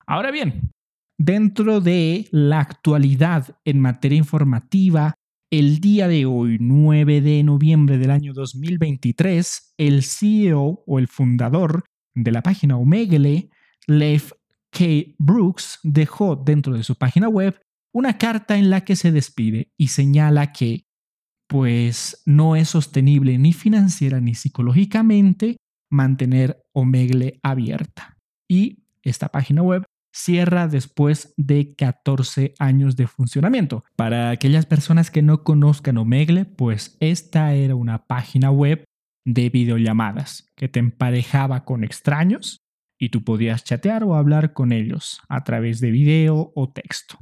Ahora 0.06 0.32
bien, 0.32 0.72
dentro 1.18 1.80
de 1.80 2.28
la 2.32 2.60
actualidad 2.60 3.58
en 3.64 3.80
materia 3.80 4.18
informativa, 4.18 5.14
el 5.52 5.80
día 5.80 6.08
de 6.08 6.26
hoy, 6.26 6.58
9 6.60 7.22
de 7.22 7.44
noviembre 7.44 7.98
del 7.98 8.12
año 8.12 8.34
2023, 8.34 9.76
el 9.78 10.04
CEO 10.04 10.84
o 10.86 11.00
el 11.00 11.08
fundador 11.08 11.86
de 12.16 12.32
la 12.32 12.42
página 12.42 12.78
Omegle, 12.78 13.50
Leif 13.88 14.32
K. 14.72 14.86
Brooks, 15.20 15.80
dejó 15.84 16.36
dentro 16.36 16.76
de 16.76 16.84
su 16.84 16.96
página 16.96 17.30
web 17.30 17.60
una 17.94 18.18
carta 18.18 18.58
en 18.58 18.70
la 18.70 18.82
que 18.82 18.96
se 18.96 19.12
despide 19.12 19.72
y 19.78 19.90
señala 19.90 20.52
que 20.52 20.86
pues 21.48 22.24
no 22.26 22.56
es 22.56 22.70
sostenible 22.70 23.38
ni 23.38 23.54
financiera 23.54 24.20
ni 24.20 24.34
psicológicamente 24.34 25.58
mantener 25.92 26.64
Omegle 26.74 27.40
abierta. 27.44 28.18
Y 28.50 28.86
esta 29.04 29.30
página 29.30 29.62
web 29.62 29.86
cierra 30.14 30.68
después 30.68 31.34
de 31.38 31.76
14 31.76 32.54
años 32.60 32.96
de 32.96 33.08
funcionamiento. 33.08 33.84
Para 33.96 34.30
aquellas 34.30 34.66
personas 34.66 35.12
que 35.12 35.22
no 35.22 35.44
conozcan 35.44 35.98
Omegle, 35.98 36.46
pues 36.46 36.96
esta 37.00 37.54
era 37.54 37.76
una 37.76 38.06
página 38.06 38.52
web 38.52 38.86
de 39.26 39.50
videollamadas 39.50 40.48
que 40.56 40.70
te 40.70 40.80
emparejaba 40.80 41.66
con 41.66 41.84
extraños 41.84 42.62
y 43.00 43.10
tú 43.10 43.24
podías 43.24 43.64
chatear 43.64 44.04
o 44.04 44.16
hablar 44.16 44.54
con 44.54 44.72
ellos 44.72 45.22
a 45.30 45.44
través 45.44 45.80
de 45.80 45.92
video 45.92 46.52
o 46.56 46.72
texto. 46.72 47.20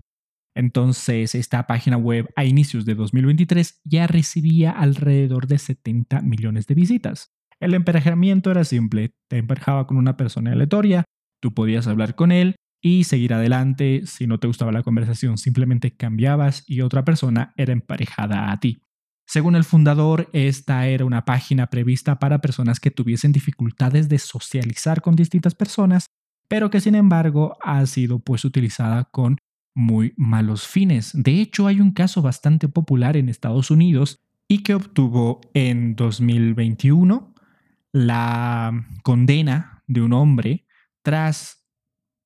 Entonces, 0.53 1.33
esta 1.33 1.65
página 1.65 1.95
web 1.95 2.27
a 2.35 2.43
inicios 2.43 2.85
de 2.85 2.95
2023 2.95 3.79
ya 3.85 4.05
recibía 4.05 4.71
alrededor 4.71 5.47
de 5.47 5.57
70 5.57 6.21
millones 6.21 6.67
de 6.67 6.75
visitas. 6.75 7.31
El 7.61 7.73
emparejamiento 7.73 8.51
era 8.51 8.65
simple, 8.65 9.13
te 9.29 9.37
emparejaba 9.37 9.87
con 9.87 9.97
una 9.97 10.17
persona 10.17 10.51
aleatoria, 10.51 11.05
tú 11.41 11.53
podías 11.53 11.87
hablar 11.87 12.15
con 12.15 12.31
él 12.31 12.55
y 12.81 13.03
seguir 13.03 13.33
adelante. 13.33 14.03
Si 14.05 14.27
no 14.27 14.39
te 14.39 14.47
gustaba 14.47 14.71
la 14.71 14.83
conversación, 14.83 15.37
simplemente 15.37 15.95
cambiabas 15.95 16.63
y 16.67 16.81
otra 16.81 17.05
persona 17.05 17.53
era 17.55 17.71
emparejada 17.71 18.51
a 18.51 18.59
ti. 18.59 18.83
Según 19.25 19.55
el 19.55 19.63
fundador, 19.63 20.29
esta 20.33 20.87
era 20.87 21.05
una 21.05 21.23
página 21.23 21.67
prevista 21.67 22.19
para 22.19 22.41
personas 22.41 22.79
que 22.79 22.91
tuviesen 22.91 23.31
dificultades 23.31 24.09
de 24.09 24.19
socializar 24.19 25.01
con 25.01 25.15
distintas 25.15 25.55
personas, 25.55 26.07
pero 26.49 26.69
que 26.69 26.81
sin 26.81 26.95
embargo 26.95 27.55
ha 27.61 27.85
sido 27.85 28.19
pues 28.19 28.43
utilizada 28.43 29.05
con 29.05 29.37
muy 29.73 30.13
malos 30.17 30.67
fines. 30.67 31.11
De 31.13 31.39
hecho, 31.39 31.67
hay 31.67 31.79
un 31.79 31.93
caso 31.93 32.21
bastante 32.21 32.67
popular 32.67 33.15
en 33.15 33.29
Estados 33.29 33.71
Unidos 33.71 34.17
y 34.49 34.63
que 34.63 34.73
obtuvo 34.73 35.39
en 35.53 35.95
2021 35.95 37.33
la 37.93 38.85
condena 39.03 39.83
de 39.87 40.01
un 40.01 40.11
hombre 40.11 40.65
tras 41.03 41.60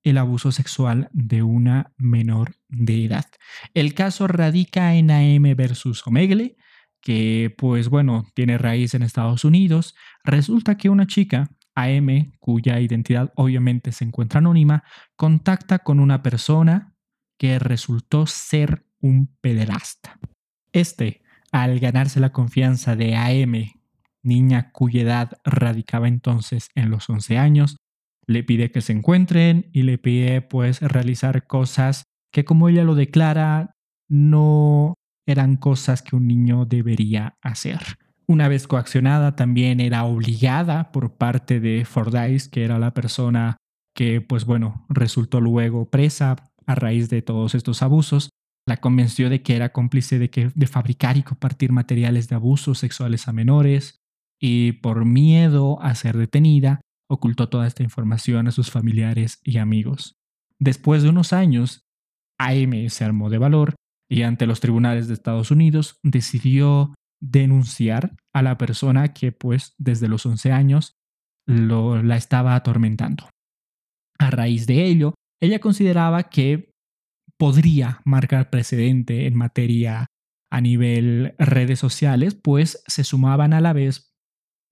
el 0.05 0.19
abuso 0.19 0.51
sexual 0.51 1.09
de 1.11 1.41
una 1.43 1.91
menor 1.97 2.55
de 2.69 3.05
edad. 3.05 3.25
El 3.73 3.95
caso 3.95 4.27
radica 4.27 4.93
en 4.93 5.09
AM 5.09 5.55
versus 5.55 6.05
Omegle, 6.05 6.55
que 7.01 7.53
pues 7.57 7.89
bueno, 7.89 8.25
tiene 8.35 8.57
raíz 8.59 8.93
en 8.93 9.01
Estados 9.01 9.43
Unidos. 9.43 9.95
Resulta 10.23 10.77
que 10.77 10.89
una 10.89 11.07
chica, 11.07 11.49
AM, 11.73 12.33
cuya 12.39 12.79
identidad 12.79 13.33
obviamente 13.35 13.91
se 13.91 14.05
encuentra 14.05 14.37
anónima, 14.37 14.83
contacta 15.15 15.79
con 15.79 15.99
una 15.99 16.21
persona 16.21 16.95
que 17.37 17.57
resultó 17.57 18.27
ser 18.27 18.85
un 19.01 19.35
pederasta. 19.41 20.19
Este, 20.71 21.23
al 21.51 21.79
ganarse 21.79 22.19
la 22.19 22.31
confianza 22.31 22.95
de 22.95 23.15
AM, 23.15 23.71
niña 24.21 24.71
cuya 24.71 25.01
edad 25.01 25.31
radicaba 25.43 26.07
entonces 26.07 26.69
en 26.75 26.91
los 26.91 27.09
11 27.09 27.39
años, 27.39 27.77
le 28.27 28.43
pide 28.43 28.71
que 28.71 28.81
se 28.81 28.93
encuentren 28.93 29.69
y 29.71 29.83
le 29.83 29.97
pide 29.97 30.41
pues 30.41 30.81
realizar 30.81 31.47
cosas 31.47 32.03
que 32.31 32.45
como 32.45 32.69
ella 32.69 32.83
lo 32.83 32.95
declara 32.95 33.75
no 34.09 34.95
eran 35.27 35.57
cosas 35.57 36.01
que 36.01 36.15
un 36.15 36.27
niño 36.27 36.65
debería 36.65 37.37
hacer. 37.41 37.79
Una 38.27 38.47
vez 38.47 38.67
coaccionada, 38.67 39.35
también 39.35 39.79
era 39.79 40.03
obligada 40.03 40.91
por 40.91 41.15
parte 41.15 41.59
de 41.59 41.85
Fordyce, 41.85 42.49
que 42.49 42.63
era 42.63 42.79
la 42.79 42.93
persona 42.93 43.57
que, 43.95 44.21
pues 44.21 44.45
bueno, 44.45 44.85
resultó 44.89 45.39
luego 45.39 45.89
presa 45.89 46.35
a 46.65 46.75
raíz 46.75 47.09
de 47.09 47.21
todos 47.21 47.55
estos 47.55 47.81
abusos, 47.81 48.29
la 48.67 48.77
convenció 48.77 49.29
de 49.29 49.41
que 49.41 49.55
era 49.55 49.71
cómplice 49.71 50.17
de, 50.17 50.29
que, 50.29 50.51
de 50.53 50.67
fabricar 50.67 51.17
y 51.17 51.23
compartir 51.23 51.71
materiales 51.71 52.27
de 52.27 52.35
abusos 52.35 52.79
sexuales 52.79 53.27
a 53.27 53.33
menores 53.33 53.99
y 54.39 54.73
por 54.73 55.05
miedo 55.05 55.79
a 55.81 55.93
ser 55.93 56.17
detenida, 56.17 56.81
ocultó 57.09 57.49
toda 57.49 57.67
esta 57.67 57.83
información 57.83 58.47
a 58.47 58.51
sus 58.51 58.71
familiares 58.71 59.39
y 59.43 59.57
amigos. 59.57 60.15
Después 60.59 61.03
de 61.03 61.09
unos 61.09 61.33
años, 61.33 61.85
AM 62.37 62.89
se 62.89 63.03
armó 63.03 63.29
de 63.29 63.37
valor 63.37 63.75
y 64.09 64.23
ante 64.23 64.45
los 64.45 64.59
tribunales 64.59 65.07
de 65.07 65.13
Estados 65.13 65.51
Unidos 65.51 65.99
decidió 66.03 66.93
denunciar 67.21 68.15
a 68.33 68.41
la 68.41 68.57
persona 68.57 69.13
que 69.13 69.31
pues 69.31 69.73
desde 69.77 70.07
los 70.07 70.25
11 70.25 70.51
años 70.51 70.95
la 71.47 72.15
estaba 72.15 72.55
atormentando. 72.55 73.29
A 74.17 74.31
raíz 74.31 74.67
de 74.67 74.85
ello, 74.85 75.13
ella 75.41 75.59
consideraba 75.59 76.23
que 76.23 76.71
podría 77.37 78.01
marcar 78.05 78.49
precedente 78.49 79.27
en 79.27 79.35
materia 79.35 80.07
a 80.51 80.61
nivel 80.61 81.35
redes 81.37 81.79
sociales, 81.79 82.35
pues 82.35 82.81
se 82.87 83.03
sumaban 83.03 83.53
a 83.53 83.61
la 83.61 83.73
vez 83.73 84.14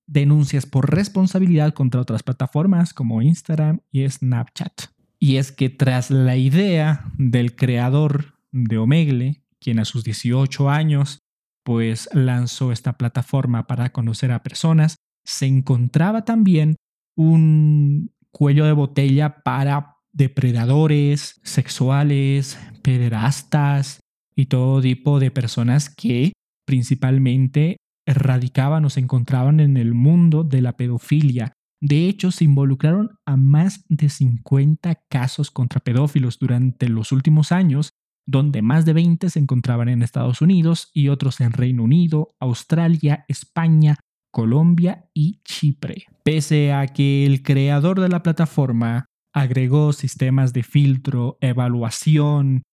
denuncias 0.08 0.66
por 0.66 0.94
responsabilidad 0.94 1.74
contra 1.74 2.02
otras 2.02 2.24
plataformas 2.24 2.94
como 2.94 3.22
Instagram 3.22 3.80
y 3.92 4.08
Snapchat. 4.08 4.84
Y 5.20 5.38
es 5.38 5.52
que 5.52 5.70
tras 5.70 6.12
la 6.12 6.36
idea 6.36 7.06
del 7.18 7.56
creador 7.56 8.36
de 8.52 8.78
Omegle, 8.78 9.44
quien 9.60 9.80
a 9.80 9.86
sus 9.86 10.04
18 10.04 10.70
años 10.70 11.20
pues 11.64 12.10
lanzó 12.14 12.72
esta 12.74 12.98
plataforma 12.98 13.68
para 13.68 13.94
conocer 13.94 14.32
a 14.32 14.44
personas, 14.44 14.98
se 15.24 15.46
encontraba 15.46 16.26
también 16.26 16.76
un 17.16 18.12
cuello 18.32 18.66
de 18.66 18.74
botella 18.74 19.44
para 19.44 19.98
depredadores 20.12 21.40
sexuales, 21.44 22.60
pederastas 22.82 24.02
y 24.36 24.48
todo 24.48 24.82
tipo 24.82 25.20
de 25.20 25.32
personas 25.32 25.90
que 25.90 26.34
principalmente 26.66 27.78
erradicaban 28.06 28.86
o 28.86 28.90
se 28.90 29.00
encontraban 29.00 29.60
en 29.60 29.78
el 29.78 29.94
mundo 29.94 30.44
de 30.44 30.62
la 30.62 30.74
pedofilia. 30.74 31.54
De 31.82 32.08
hecho, 32.08 32.32
se 32.32 32.46
involucraron 32.46 33.18
a 33.26 33.36
más 33.36 33.86
de 33.90 34.10
50 34.10 35.04
casos 35.10 35.52
contra 35.52 35.82
pedófilos 35.82 36.40
durante 36.40 36.88
los 36.88 37.12
últimos 37.12 37.52
años, 37.52 37.92
donde 38.26 38.62
más 38.62 38.86
de 38.86 38.94
20 38.94 39.30
se 39.30 39.40
encontraban 39.40 39.90
en 39.90 40.02
Estados 40.02 40.42
Unidos 40.42 40.90
y 40.94 41.10
otros 41.10 41.42
en 41.42 41.52
Reino 41.52 41.84
Unido, 41.84 42.30
Australia, 42.40 43.26
España, 43.28 43.98
Colombia 44.32 45.10
y 45.14 45.42
Chipre. 45.44 46.06
Pese 46.24 46.72
a 46.72 46.88
que 46.88 47.26
el 47.26 47.44
creador 47.44 48.00
de 48.00 48.10
la 48.10 48.24
plataforma 48.24 49.06
agregó 49.34 49.94
sistemas 49.94 50.54
de 50.54 50.64
filtro, 50.64 51.38
evaluación 51.42 52.64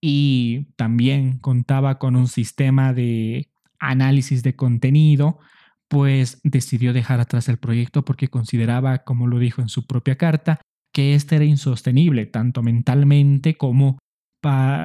y 0.00 0.68
también 0.76 1.38
contaba 1.38 1.98
con 1.98 2.16
un 2.16 2.28
sistema 2.28 2.92
de 2.92 3.48
análisis 3.78 4.42
de 4.42 4.56
contenido, 4.56 5.38
pues 5.88 6.40
decidió 6.44 6.92
dejar 6.92 7.20
atrás 7.20 7.48
el 7.48 7.58
proyecto 7.58 8.04
porque 8.04 8.28
consideraba, 8.28 8.98
como 8.98 9.26
lo 9.26 9.38
dijo 9.38 9.62
en 9.62 9.68
su 9.68 9.86
propia 9.86 10.16
carta, 10.16 10.60
que 10.92 11.14
este 11.14 11.36
era 11.36 11.44
insostenible, 11.44 12.26
tanto 12.26 12.62
mentalmente 12.62 13.56
como 13.56 13.98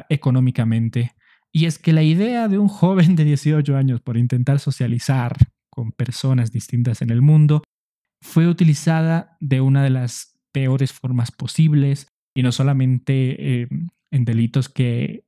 económicamente. 0.10 1.12
Y 1.52 1.66
es 1.66 1.78
que 1.78 1.94
la 1.94 2.04
idea 2.04 2.48
de 2.48 2.58
un 2.58 2.68
joven 2.68 3.16
de 3.16 3.24
18 3.24 3.78
años 3.78 4.02
por 4.02 4.18
intentar 4.18 4.60
socializar 4.60 5.38
con 5.70 5.92
personas 5.92 6.52
distintas 6.52 7.02
en 7.02 7.10
el 7.10 7.22
mundo 7.22 7.64
fue 8.22 8.48
utilizada 8.48 9.38
de 9.40 9.62
una 9.62 9.84
de 9.84 9.90
las 9.90 10.40
peores 10.52 10.94
formas 10.94 11.32
posibles 11.32 12.08
y 12.36 12.44
no 12.44 12.52
solamente 12.52 13.62
eh, 13.62 13.68
en 14.12 14.26
delitos 14.26 14.70
que 14.70 15.26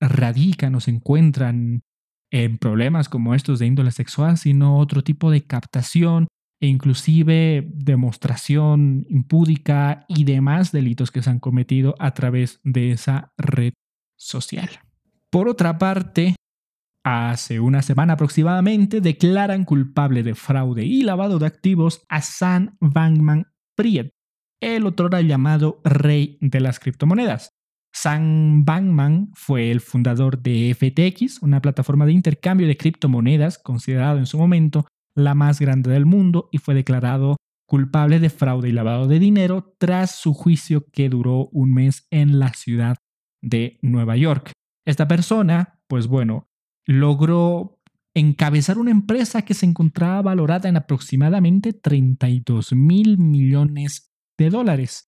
radican 0.00 0.74
o 0.74 0.80
se 0.80 0.90
encuentran 0.90 1.82
en 2.30 2.58
problemas 2.58 3.08
como 3.08 3.34
estos 3.34 3.58
de 3.58 3.66
índole 3.66 3.90
sexual, 3.90 4.36
sino 4.38 4.78
otro 4.78 5.02
tipo 5.02 5.30
de 5.30 5.42
captación 5.42 6.28
e 6.60 6.66
inclusive 6.66 7.68
demostración 7.72 9.06
impúdica 9.08 10.04
y 10.08 10.24
demás 10.24 10.72
delitos 10.72 11.10
que 11.10 11.22
se 11.22 11.30
han 11.30 11.38
cometido 11.38 11.94
a 11.98 12.12
través 12.14 12.60
de 12.64 12.90
esa 12.90 13.32
red 13.36 13.72
social. 14.16 14.68
Por 15.30 15.48
otra 15.48 15.78
parte, 15.78 16.34
hace 17.04 17.60
una 17.60 17.82
semana 17.82 18.14
aproximadamente 18.14 19.00
declaran 19.00 19.64
culpable 19.64 20.22
de 20.22 20.34
fraude 20.34 20.84
y 20.84 21.02
lavado 21.02 21.38
de 21.38 21.46
activos 21.46 22.02
a 22.08 22.22
Sam 22.22 22.76
Bankman 22.80 23.46
Fried, 23.76 24.10
el 24.60 24.86
otro 24.86 25.08
llamado 25.20 25.80
rey 25.84 26.38
de 26.40 26.60
las 26.60 26.80
criptomonedas. 26.80 27.57
Sam 27.92 28.64
Bankman 28.64 29.30
fue 29.34 29.70
el 29.70 29.80
fundador 29.80 30.40
de 30.40 30.74
FTX, 30.74 31.42
una 31.42 31.60
plataforma 31.60 32.06
de 32.06 32.12
intercambio 32.12 32.66
de 32.66 32.76
criptomonedas 32.76 33.58
considerado 33.58 34.18
en 34.18 34.26
su 34.26 34.38
momento 34.38 34.86
la 35.14 35.34
más 35.34 35.58
grande 35.60 35.90
del 35.90 36.06
mundo 36.06 36.48
y 36.52 36.58
fue 36.58 36.74
declarado 36.74 37.36
culpable 37.66 38.18
de 38.18 38.30
fraude 38.30 38.68
y 38.68 38.72
lavado 38.72 39.08
de 39.08 39.18
dinero 39.18 39.74
tras 39.78 40.14
su 40.14 40.32
juicio 40.32 40.86
que 40.90 41.08
duró 41.08 41.48
un 41.52 41.74
mes 41.74 42.06
en 42.10 42.38
la 42.38 42.52
ciudad 42.54 42.96
de 43.42 43.78
Nueva 43.82 44.16
York. 44.16 44.52
Esta 44.86 45.06
persona, 45.06 45.80
pues 45.86 46.06
bueno, 46.06 46.48
logró 46.86 47.78
encabezar 48.14 48.78
una 48.78 48.90
empresa 48.90 49.42
que 49.42 49.54
se 49.54 49.66
encontraba 49.66 50.22
valorada 50.22 50.68
en 50.68 50.76
aproximadamente 50.76 51.72
32 51.72 52.72
mil 52.72 53.18
millones 53.18 54.12
de 54.38 54.50
dólares 54.50 55.07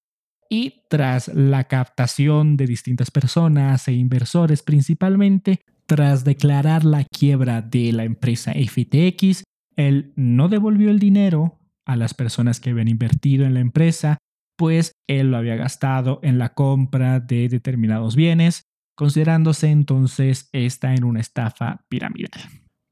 y 0.50 0.82
tras 0.88 1.28
la 1.28 1.64
captación 1.64 2.56
de 2.56 2.66
distintas 2.66 3.10
personas 3.10 3.86
e 3.86 3.92
inversores 3.92 4.62
principalmente, 4.62 5.60
tras 5.86 6.24
declarar 6.24 6.84
la 6.84 7.04
quiebra 7.04 7.62
de 7.62 7.92
la 7.92 8.04
empresa 8.04 8.52
FTX, 8.52 9.44
él 9.76 10.12
no 10.16 10.48
devolvió 10.48 10.90
el 10.90 10.98
dinero 10.98 11.58
a 11.86 11.96
las 11.96 12.14
personas 12.14 12.60
que 12.60 12.70
habían 12.70 12.88
invertido 12.88 13.46
en 13.46 13.54
la 13.54 13.60
empresa, 13.60 14.18
pues 14.56 14.92
él 15.08 15.30
lo 15.30 15.36
había 15.36 15.56
gastado 15.56 16.18
en 16.22 16.38
la 16.38 16.50
compra 16.50 17.20
de 17.20 17.48
determinados 17.48 18.16
bienes, 18.16 18.64
considerándose 18.96 19.70
entonces 19.70 20.48
esta 20.52 20.94
en 20.94 21.04
una 21.04 21.20
estafa 21.20 21.84
piramidal. 21.88 22.40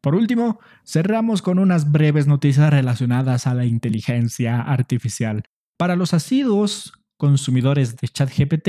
Por 0.01 0.15
último, 0.15 0.61
cerramos 0.85 1.43
con 1.43 1.59
unas 1.59 1.91
breves 1.91 2.29
noticias 2.29 2.71
relacionadas 2.71 3.49
a 3.49 3.55
la 3.55 3.67
inteligencia 3.67 4.61
artificial. 4.63 5.43
Para 5.77 5.97
los 5.97 6.15
asiduos 6.15 6.93
consumidores 7.19 7.97
de 7.97 8.09
ChatGPT, 8.09 8.69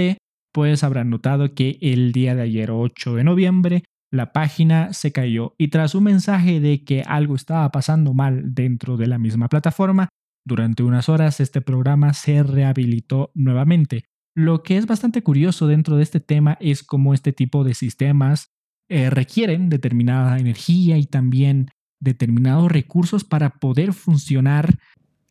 pues 0.52 0.84
habrán 0.84 1.10
notado 1.10 1.54
que 1.54 1.78
el 1.82 2.12
día 2.12 2.36
de 2.36 2.42
ayer, 2.42 2.72
8 2.72 3.16
de 3.16 3.24
noviembre, 3.24 3.84
la 4.12 4.34
página 4.34 4.92
se 4.94 5.12
cayó 5.12 5.54
y 5.58 5.68
tras 5.68 5.94
un 5.96 6.06
mensaje 6.06 6.60
de 6.60 6.84
que 6.84 7.04
algo 7.04 7.36
estaba 7.36 7.72
pasando 7.72 8.14
mal 8.14 8.56
dentro 8.56 8.98
de 8.98 9.08
la 9.08 9.20
misma 9.20 9.48
plataforma, 9.50 10.10
durante 10.46 10.84
unas 10.84 11.10
horas 11.10 11.40
este 11.40 11.62
programa 11.62 12.14
se 12.14 12.42
rehabilitó 12.42 13.32
nuevamente. 13.36 14.06
Lo 14.36 14.64
que 14.64 14.78
es 14.78 14.88
bastante 14.88 15.22
curioso 15.22 15.68
dentro 15.68 15.96
de 15.98 16.04
este 16.04 16.20
tema 16.20 16.58
es 16.60 16.82
cómo 16.84 17.14
este 17.14 17.34
tipo 17.34 17.64
de 17.64 17.76
sistemas 17.76 18.50
eh, 18.90 19.10
requieren 19.12 19.70
determinada 19.70 20.40
energía 20.40 20.98
y 20.98 21.06
también 21.06 21.70
determinados 22.00 22.72
recursos 22.72 23.24
para 23.24 23.52
poder 23.60 23.94
funcionar, 23.94 24.80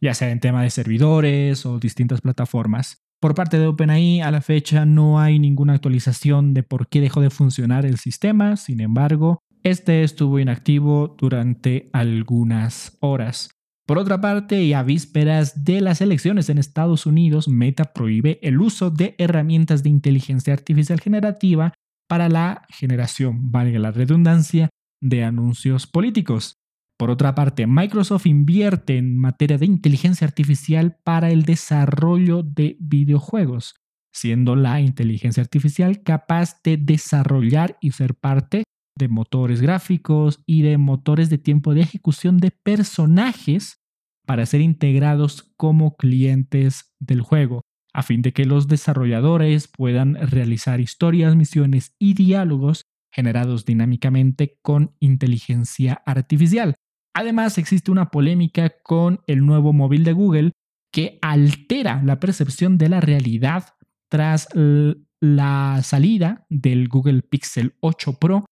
ya 0.00 0.14
sea 0.14 0.30
en 0.30 0.38
tema 0.38 0.62
de 0.62 0.70
servidores 0.70 1.66
o 1.66 1.80
distintas 1.80 2.20
plataformas. 2.20 3.07
Por 3.20 3.34
parte 3.34 3.58
de 3.58 3.66
OpenAI, 3.66 4.20
a 4.20 4.30
la 4.30 4.40
fecha 4.40 4.86
no 4.86 5.18
hay 5.18 5.40
ninguna 5.40 5.74
actualización 5.74 6.54
de 6.54 6.62
por 6.62 6.88
qué 6.88 7.00
dejó 7.00 7.20
de 7.20 7.30
funcionar 7.30 7.84
el 7.84 7.98
sistema, 7.98 8.56
sin 8.56 8.80
embargo, 8.80 9.40
este 9.64 10.04
estuvo 10.04 10.38
inactivo 10.38 11.16
durante 11.18 11.90
algunas 11.92 12.96
horas. 13.00 13.50
Por 13.88 13.98
otra 13.98 14.20
parte, 14.20 14.62
y 14.62 14.72
a 14.72 14.84
vísperas 14.84 15.64
de 15.64 15.80
las 15.80 16.00
elecciones 16.00 16.48
en 16.48 16.58
Estados 16.58 17.06
Unidos, 17.06 17.48
Meta 17.48 17.92
prohíbe 17.92 18.38
el 18.42 18.60
uso 18.60 18.90
de 18.90 19.16
herramientas 19.18 19.82
de 19.82 19.88
inteligencia 19.88 20.52
artificial 20.52 21.00
generativa 21.00 21.72
para 22.06 22.28
la 22.28 22.66
generación, 22.68 23.50
valga 23.50 23.80
la 23.80 23.90
redundancia, 23.90 24.68
de 25.00 25.24
anuncios 25.24 25.86
políticos. 25.86 26.54
Por 26.98 27.10
otra 27.10 27.36
parte, 27.36 27.68
Microsoft 27.68 28.26
invierte 28.26 28.98
en 28.98 29.16
materia 29.16 29.56
de 29.56 29.66
inteligencia 29.66 30.26
artificial 30.26 30.98
para 31.04 31.30
el 31.30 31.44
desarrollo 31.44 32.42
de 32.42 32.76
videojuegos, 32.80 33.76
siendo 34.12 34.56
la 34.56 34.80
inteligencia 34.80 35.40
artificial 35.40 36.02
capaz 36.02 36.60
de 36.64 36.76
desarrollar 36.76 37.78
y 37.80 37.92
ser 37.92 38.16
parte 38.16 38.64
de 38.98 39.06
motores 39.06 39.60
gráficos 39.60 40.42
y 40.44 40.62
de 40.62 40.76
motores 40.76 41.30
de 41.30 41.38
tiempo 41.38 41.72
de 41.72 41.82
ejecución 41.82 42.38
de 42.38 42.50
personajes 42.50 43.78
para 44.26 44.44
ser 44.44 44.60
integrados 44.60 45.52
como 45.56 45.96
clientes 45.96 46.92
del 46.98 47.20
juego, 47.20 47.62
a 47.94 48.02
fin 48.02 48.22
de 48.22 48.32
que 48.32 48.44
los 48.44 48.66
desarrolladores 48.66 49.68
puedan 49.68 50.16
realizar 50.16 50.80
historias, 50.80 51.36
misiones 51.36 51.94
y 52.00 52.14
diálogos 52.14 52.82
generados 53.12 53.64
dinámicamente 53.64 54.58
con 54.62 54.96
inteligencia 54.98 56.02
artificial. 56.04 56.74
Además, 57.18 57.58
existe 57.58 57.90
una 57.90 58.12
polémica 58.12 58.70
con 58.84 59.18
el 59.26 59.44
nuevo 59.44 59.72
móvil 59.72 60.04
de 60.04 60.12
Google 60.12 60.52
que 60.92 61.18
altera 61.20 62.00
la 62.04 62.20
percepción 62.20 62.78
de 62.78 62.88
la 62.88 63.00
realidad 63.00 63.74
tras 64.08 64.46
la 64.54 65.80
salida 65.82 66.46
del 66.48 66.86
Google 66.86 67.22
Pixel 67.22 67.74
8 67.80 68.20
Pro, 68.20 68.44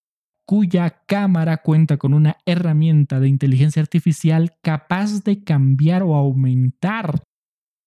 cuya 0.44 1.05
cámara 1.07 1.59
cuenta 1.59 1.96
con 1.96 2.12
una 2.12 2.38
herramienta 2.44 3.20
de 3.20 3.29
inteligencia 3.29 3.81
artificial 3.81 4.57
capaz 4.64 5.22
de 5.22 5.44
cambiar 5.44 6.02
o 6.02 6.16
aumentar 6.16 7.22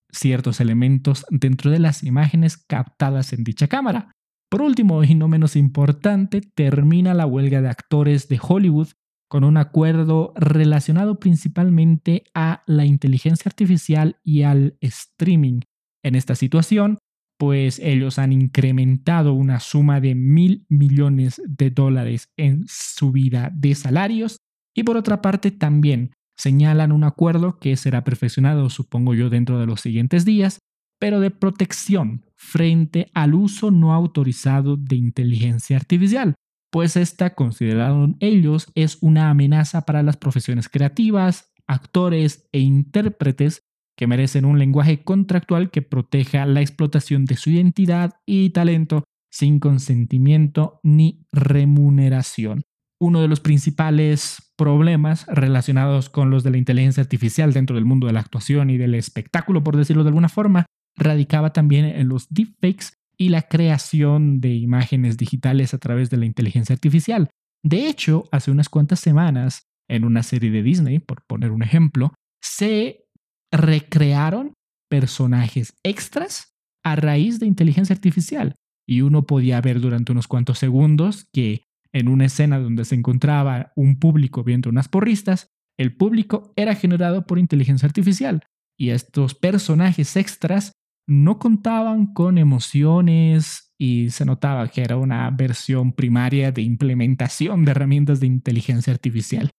ciertos 0.09 0.61
elementos 0.61 1.25
dentro 1.29 1.71
de 1.71 1.79
las 1.79 2.03
imágenes 2.03 2.55
captadas 2.55 3.33
en 3.33 3.43
dicha 3.43 3.67
cámara. 3.67 4.13
Por 4.49 4.61
último, 4.61 5.03
y 5.03 5.13
no 5.13 5.27
menos 5.27 5.57
importante, 5.57 6.39
termina 6.39 7.13
la 7.13 7.25
huelga 7.25 7.61
de 7.61 7.67
actores 7.67 8.29
de 8.29 8.39
Hollywood 8.41 8.87
con 9.29 9.43
un 9.43 9.57
acuerdo 9.57 10.33
relacionado 10.35 11.19
principalmente 11.19 12.23
a 12.33 12.63
la 12.65 12.85
inteligencia 12.85 13.47
artificial 13.47 14.17
y 14.23 14.41
al 14.41 14.75
streaming. 14.81 15.61
En 16.03 16.15
esta 16.15 16.35
situación, 16.35 16.97
pues 17.37 17.79
ellos 17.79 18.19
han 18.19 18.33
incrementado 18.33 19.33
una 19.33 19.59
suma 19.59 20.01
de 20.01 20.15
mil 20.15 20.65
millones 20.67 21.41
de 21.45 21.69
dólares 21.69 22.27
en 22.37 22.65
subida 22.67 23.51
de 23.53 23.75
salarios 23.75 24.37
y 24.75 24.83
por 24.83 24.97
otra 24.97 25.21
parte 25.21 25.51
también 25.51 26.11
señalan 26.35 26.91
un 26.91 27.03
acuerdo 27.03 27.57
que 27.57 27.75
será 27.77 28.03
perfeccionado, 28.03 28.69
supongo 28.69 29.13
yo, 29.13 29.29
dentro 29.29 29.59
de 29.59 29.67
los 29.67 29.81
siguientes 29.81 30.25
días, 30.25 30.59
pero 30.99 31.19
de 31.19 31.31
protección 31.31 32.25
frente 32.35 33.11
al 33.13 33.35
uso 33.35 33.71
no 33.71 33.93
autorizado 33.93 34.75
de 34.75 34.95
inteligencia 34.95 35.77
artificial, 35.77 36.35
pues 36.71 36.95
esta, 36.95 37.35
consideraron 37.35 38.17
ellos, 38.19 38.71
es 38.75 38.97
una 39.01 39.29
amenaza 39.29 39.85
para 39.85 40.03
las 40.03 40.17
profesiones 40.17 40.69
creativas, 40.69 41.51
actores 41.67 42.47
e 42.51 42.59
intérpretes 42.59 43.63
que 43.97 44.07
merecen 44.07 44.45
un 44.45 44.59
lenguaje 44.59 45.03
contractual 45.03 45.71
que 45.71 45.81
proteja 45.81 46.45
la 46.45 46.61
explotación 46.61 47.25
de 47.25 47.35
su 47.35 47.49
identidad 47.49 48.13
y 48.25 48.51
talento 48.51 49.03
sin 49.31 49.59
consentimiento 49.59 50.79
ni 50.83 51.25
remuneración. 51.31 52.63
Uno 53.01 53.21
de 53.21 53.27
los 53.27 53.39
principales 53.39 54.53
problemas 54.57 55.25
relacionados 55.27 56.09
con 56.09 56.29
los 56.29 56.43
de 56.43 56.51
la 56.51 56.57
inteligencia 56.57 57.01
artificial 57.01 57.53
dentro 57.53 57.75
del 57.75 57.85
mundo 57.85 58.07
de 58.07 58.13
la 58.13 58.19
actuación 58.19 58.69
y 58.69 58.77
del 58.77 58.95
espectáculo, 58.95 59.63
por 59.63 59.77
decirlo 59.77 60.03
de 60.03 60.09
alguna 60.09 60.29
forma, 60.29 60.65
radicaba 60.97 61.53
también 61.53 61.85
en 61.85 62.09
los 62.09 62.27
deepfakes 62.29 62.98
y 63.19 63.29
la 63.29 63.43
creación 63.43 64.39
de 64.39 64.53
imágenes 64.55 65.17
digitales 65.17 65.73
a 65.73 65.77
través 65.77 66.09
de 66.09 66.17
la 66.17 66.25
inteligencia 66.25 66.73
artificial. 66.73 67.29
De 67.63 67.87
hecho, 67.87 68.23
hace 68.31 68.49
unas 68.49 68.69
cuantas 68.69 69.01
semanas, 69.01 69.67
en 69.89 70.05
una 70.05 70.23
serie 70.23 70.51
de 70.51 70.63
Disney, 70.63 70.99
por 70.99 71.25
poner 71.27 71.51
un 71.51 71.61
ejemplo, 71.61 72.13
se 72.41 73.05
recrearon 73.51 74.53
personajes 74.89 75.73
extras 75.83 76.53
a 76.83 76.95
raíz 76.95 77.39
de 77.39 77.47
inteligencia 77.47 77.93
artificial. 77.93 78.55
Y 78.87 79.01
uno 79.01 79.23
podía 79.23 79.59
ver 79.61 79.81
durante 79.81 80.11
unos 80.11 80.27
cuantos 80.27 80.57
segundos 80.57 81.27
que 81.33 81.65
en 81.91 82.07
una 82.07 82.25
escena 82.25 82.59
donde 82.59 82.85
se 82.85 82.95
encontraba 82.95 83.73
un 83.75 83.99
público 83.99 84.43
viendo 84.43 84.69
unas 84.69 84.87
porristas, 84.87 85.47
el 85.77 85.95
público 85.95 86.53
era 86.55 86.75
generado 86.75 87.25
por 87.25 87.37
inteligencia 87.37 87.87
artificial. 87.87 88.43
Y 88.77 88.91
estos 88.91 89.35
personajes 89.35 90.15
extras 90.15 90.71
no 91.09 91.39
contaban 91.39 92.13
con 92.13 92.37
emociones 92.37 93.73
y 93.79 94.11
se 94.11 94.25
notaba 94.25 94.67
que 94.67 94.83
era 94.83 94.95
una 94.95 95.29
versión 95.31 95.91
primaria 95.91 96.51
de 96.51 96.61
implementación 96.61 97.65
de 97.65 97.71
herramientas 97.71 98.19
de 98.19 98.27
inteligencia 98.27 98.93
artificial. 98.93 99.49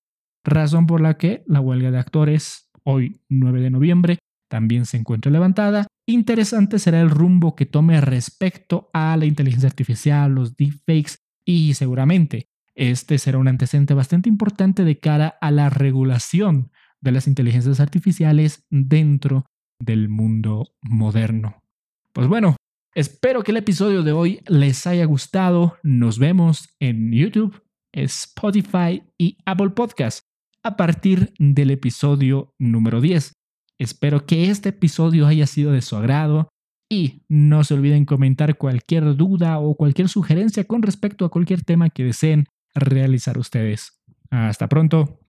Razón 0.44 0.86
por 0.86 1.00
la 1.00 1.18
que 1.18 1.42
la 1.46 1.60
huelga 1.60 1.90
de 1.90 1.98
actores, 1.98 2.70
hoy 2.84 3.20
9 3.28 3.62
de 3.62 3.70
noviembre, 3.70 4.18
también 4.48 4.86
se 4.86 4.96
encuentra 4.96 5.32
levantada. 5.32 5.88
Interesante 6.06 6.78
será 6.78 7.00
el 7.00 7.10
rumbo 7.10 7.56
que 7.56 7.66
tome 7.66 8.00
respecto 8.00 8.88
a 8.92 9.16
la 9.16 9.26
inteligencia 9.26 9.68
artificial, 9.68 10.32
los 10.32 10.56
deepfakes 10.56 11.16
y 11.44 11.74
seguramente 11.74 12.46
este 12.76 13.18
será 13.18 13.38
un 13.38 13.48
antecedente 13.48 13.94
bastante 13.94 14.28
importante 14.28 14.84
de 14.84 15.00
cara 15.00 15.36
a 15.40 15.50
la 15.50 15.68
regulación 15.68 16.70
de 17.00 17.10
las 17.10 17.26
inteligencias 17.26 17.80
artificiales 17.80 18.64
dentro 18.70 19.46
del 19.80 20.08
mundo 20.08 20.68
moderno. 20.82 21.62
Pues 22.12 22.28
bueno, 22.28 22.56
espero 22.94 23.42
que 23.42 23.50
el 23.50 23.56
episodio 23.56 24.02
de 24.02 24.12
hoy 24.12 24.40
les 24.46 24.86
haya 24.86 25.04
gustado. 25.06 25.78
Nos 25.82 26.18
vemos 26.18 26.68
en 26.78 27.12
YouTube, 27.12 27.62
Spotify 27.92 29.02
y 29.18 29.38
Apple 29.44 29.70
Podcast 29.70 30.20
a 30.62 30.76
partir 30.76 31.32
del 31.38 31.70
episodio 31.70 32.54
número 32.58 33.00
10. 33.00 33.32
Espero 33.78 34.26
que 34.26 34.50
este 34.50 34.68
episodio 34.68 35.26
haya 35.26 35.46
sido 35.46 35.72
de 35.72 35.80
su 35.80 35.96
agrado 35.96 36.50
y 36.90 37.22
no 37.28 37.64
se 37.64 37.74
olviden 37.74 38.04
comentar 38.04 38.58
cualquier 38.58 39.16
duda 39.16 39.58
o 39.58 39.74
cualquier 39.74 40.08
sugerencia 40.08 40.64
con 40.64 40.82
respecto 40.82 41.24
a 41.24 41.30
cualquier 41.30 41.62
tema 41.62 41.88
que 41.88 42.04
deseen 42.04 42.46
realizar 42.74 43.38
ustedes. 43.38 44.00
Hasta 44.30 44.68
pronto. 44.68 45.16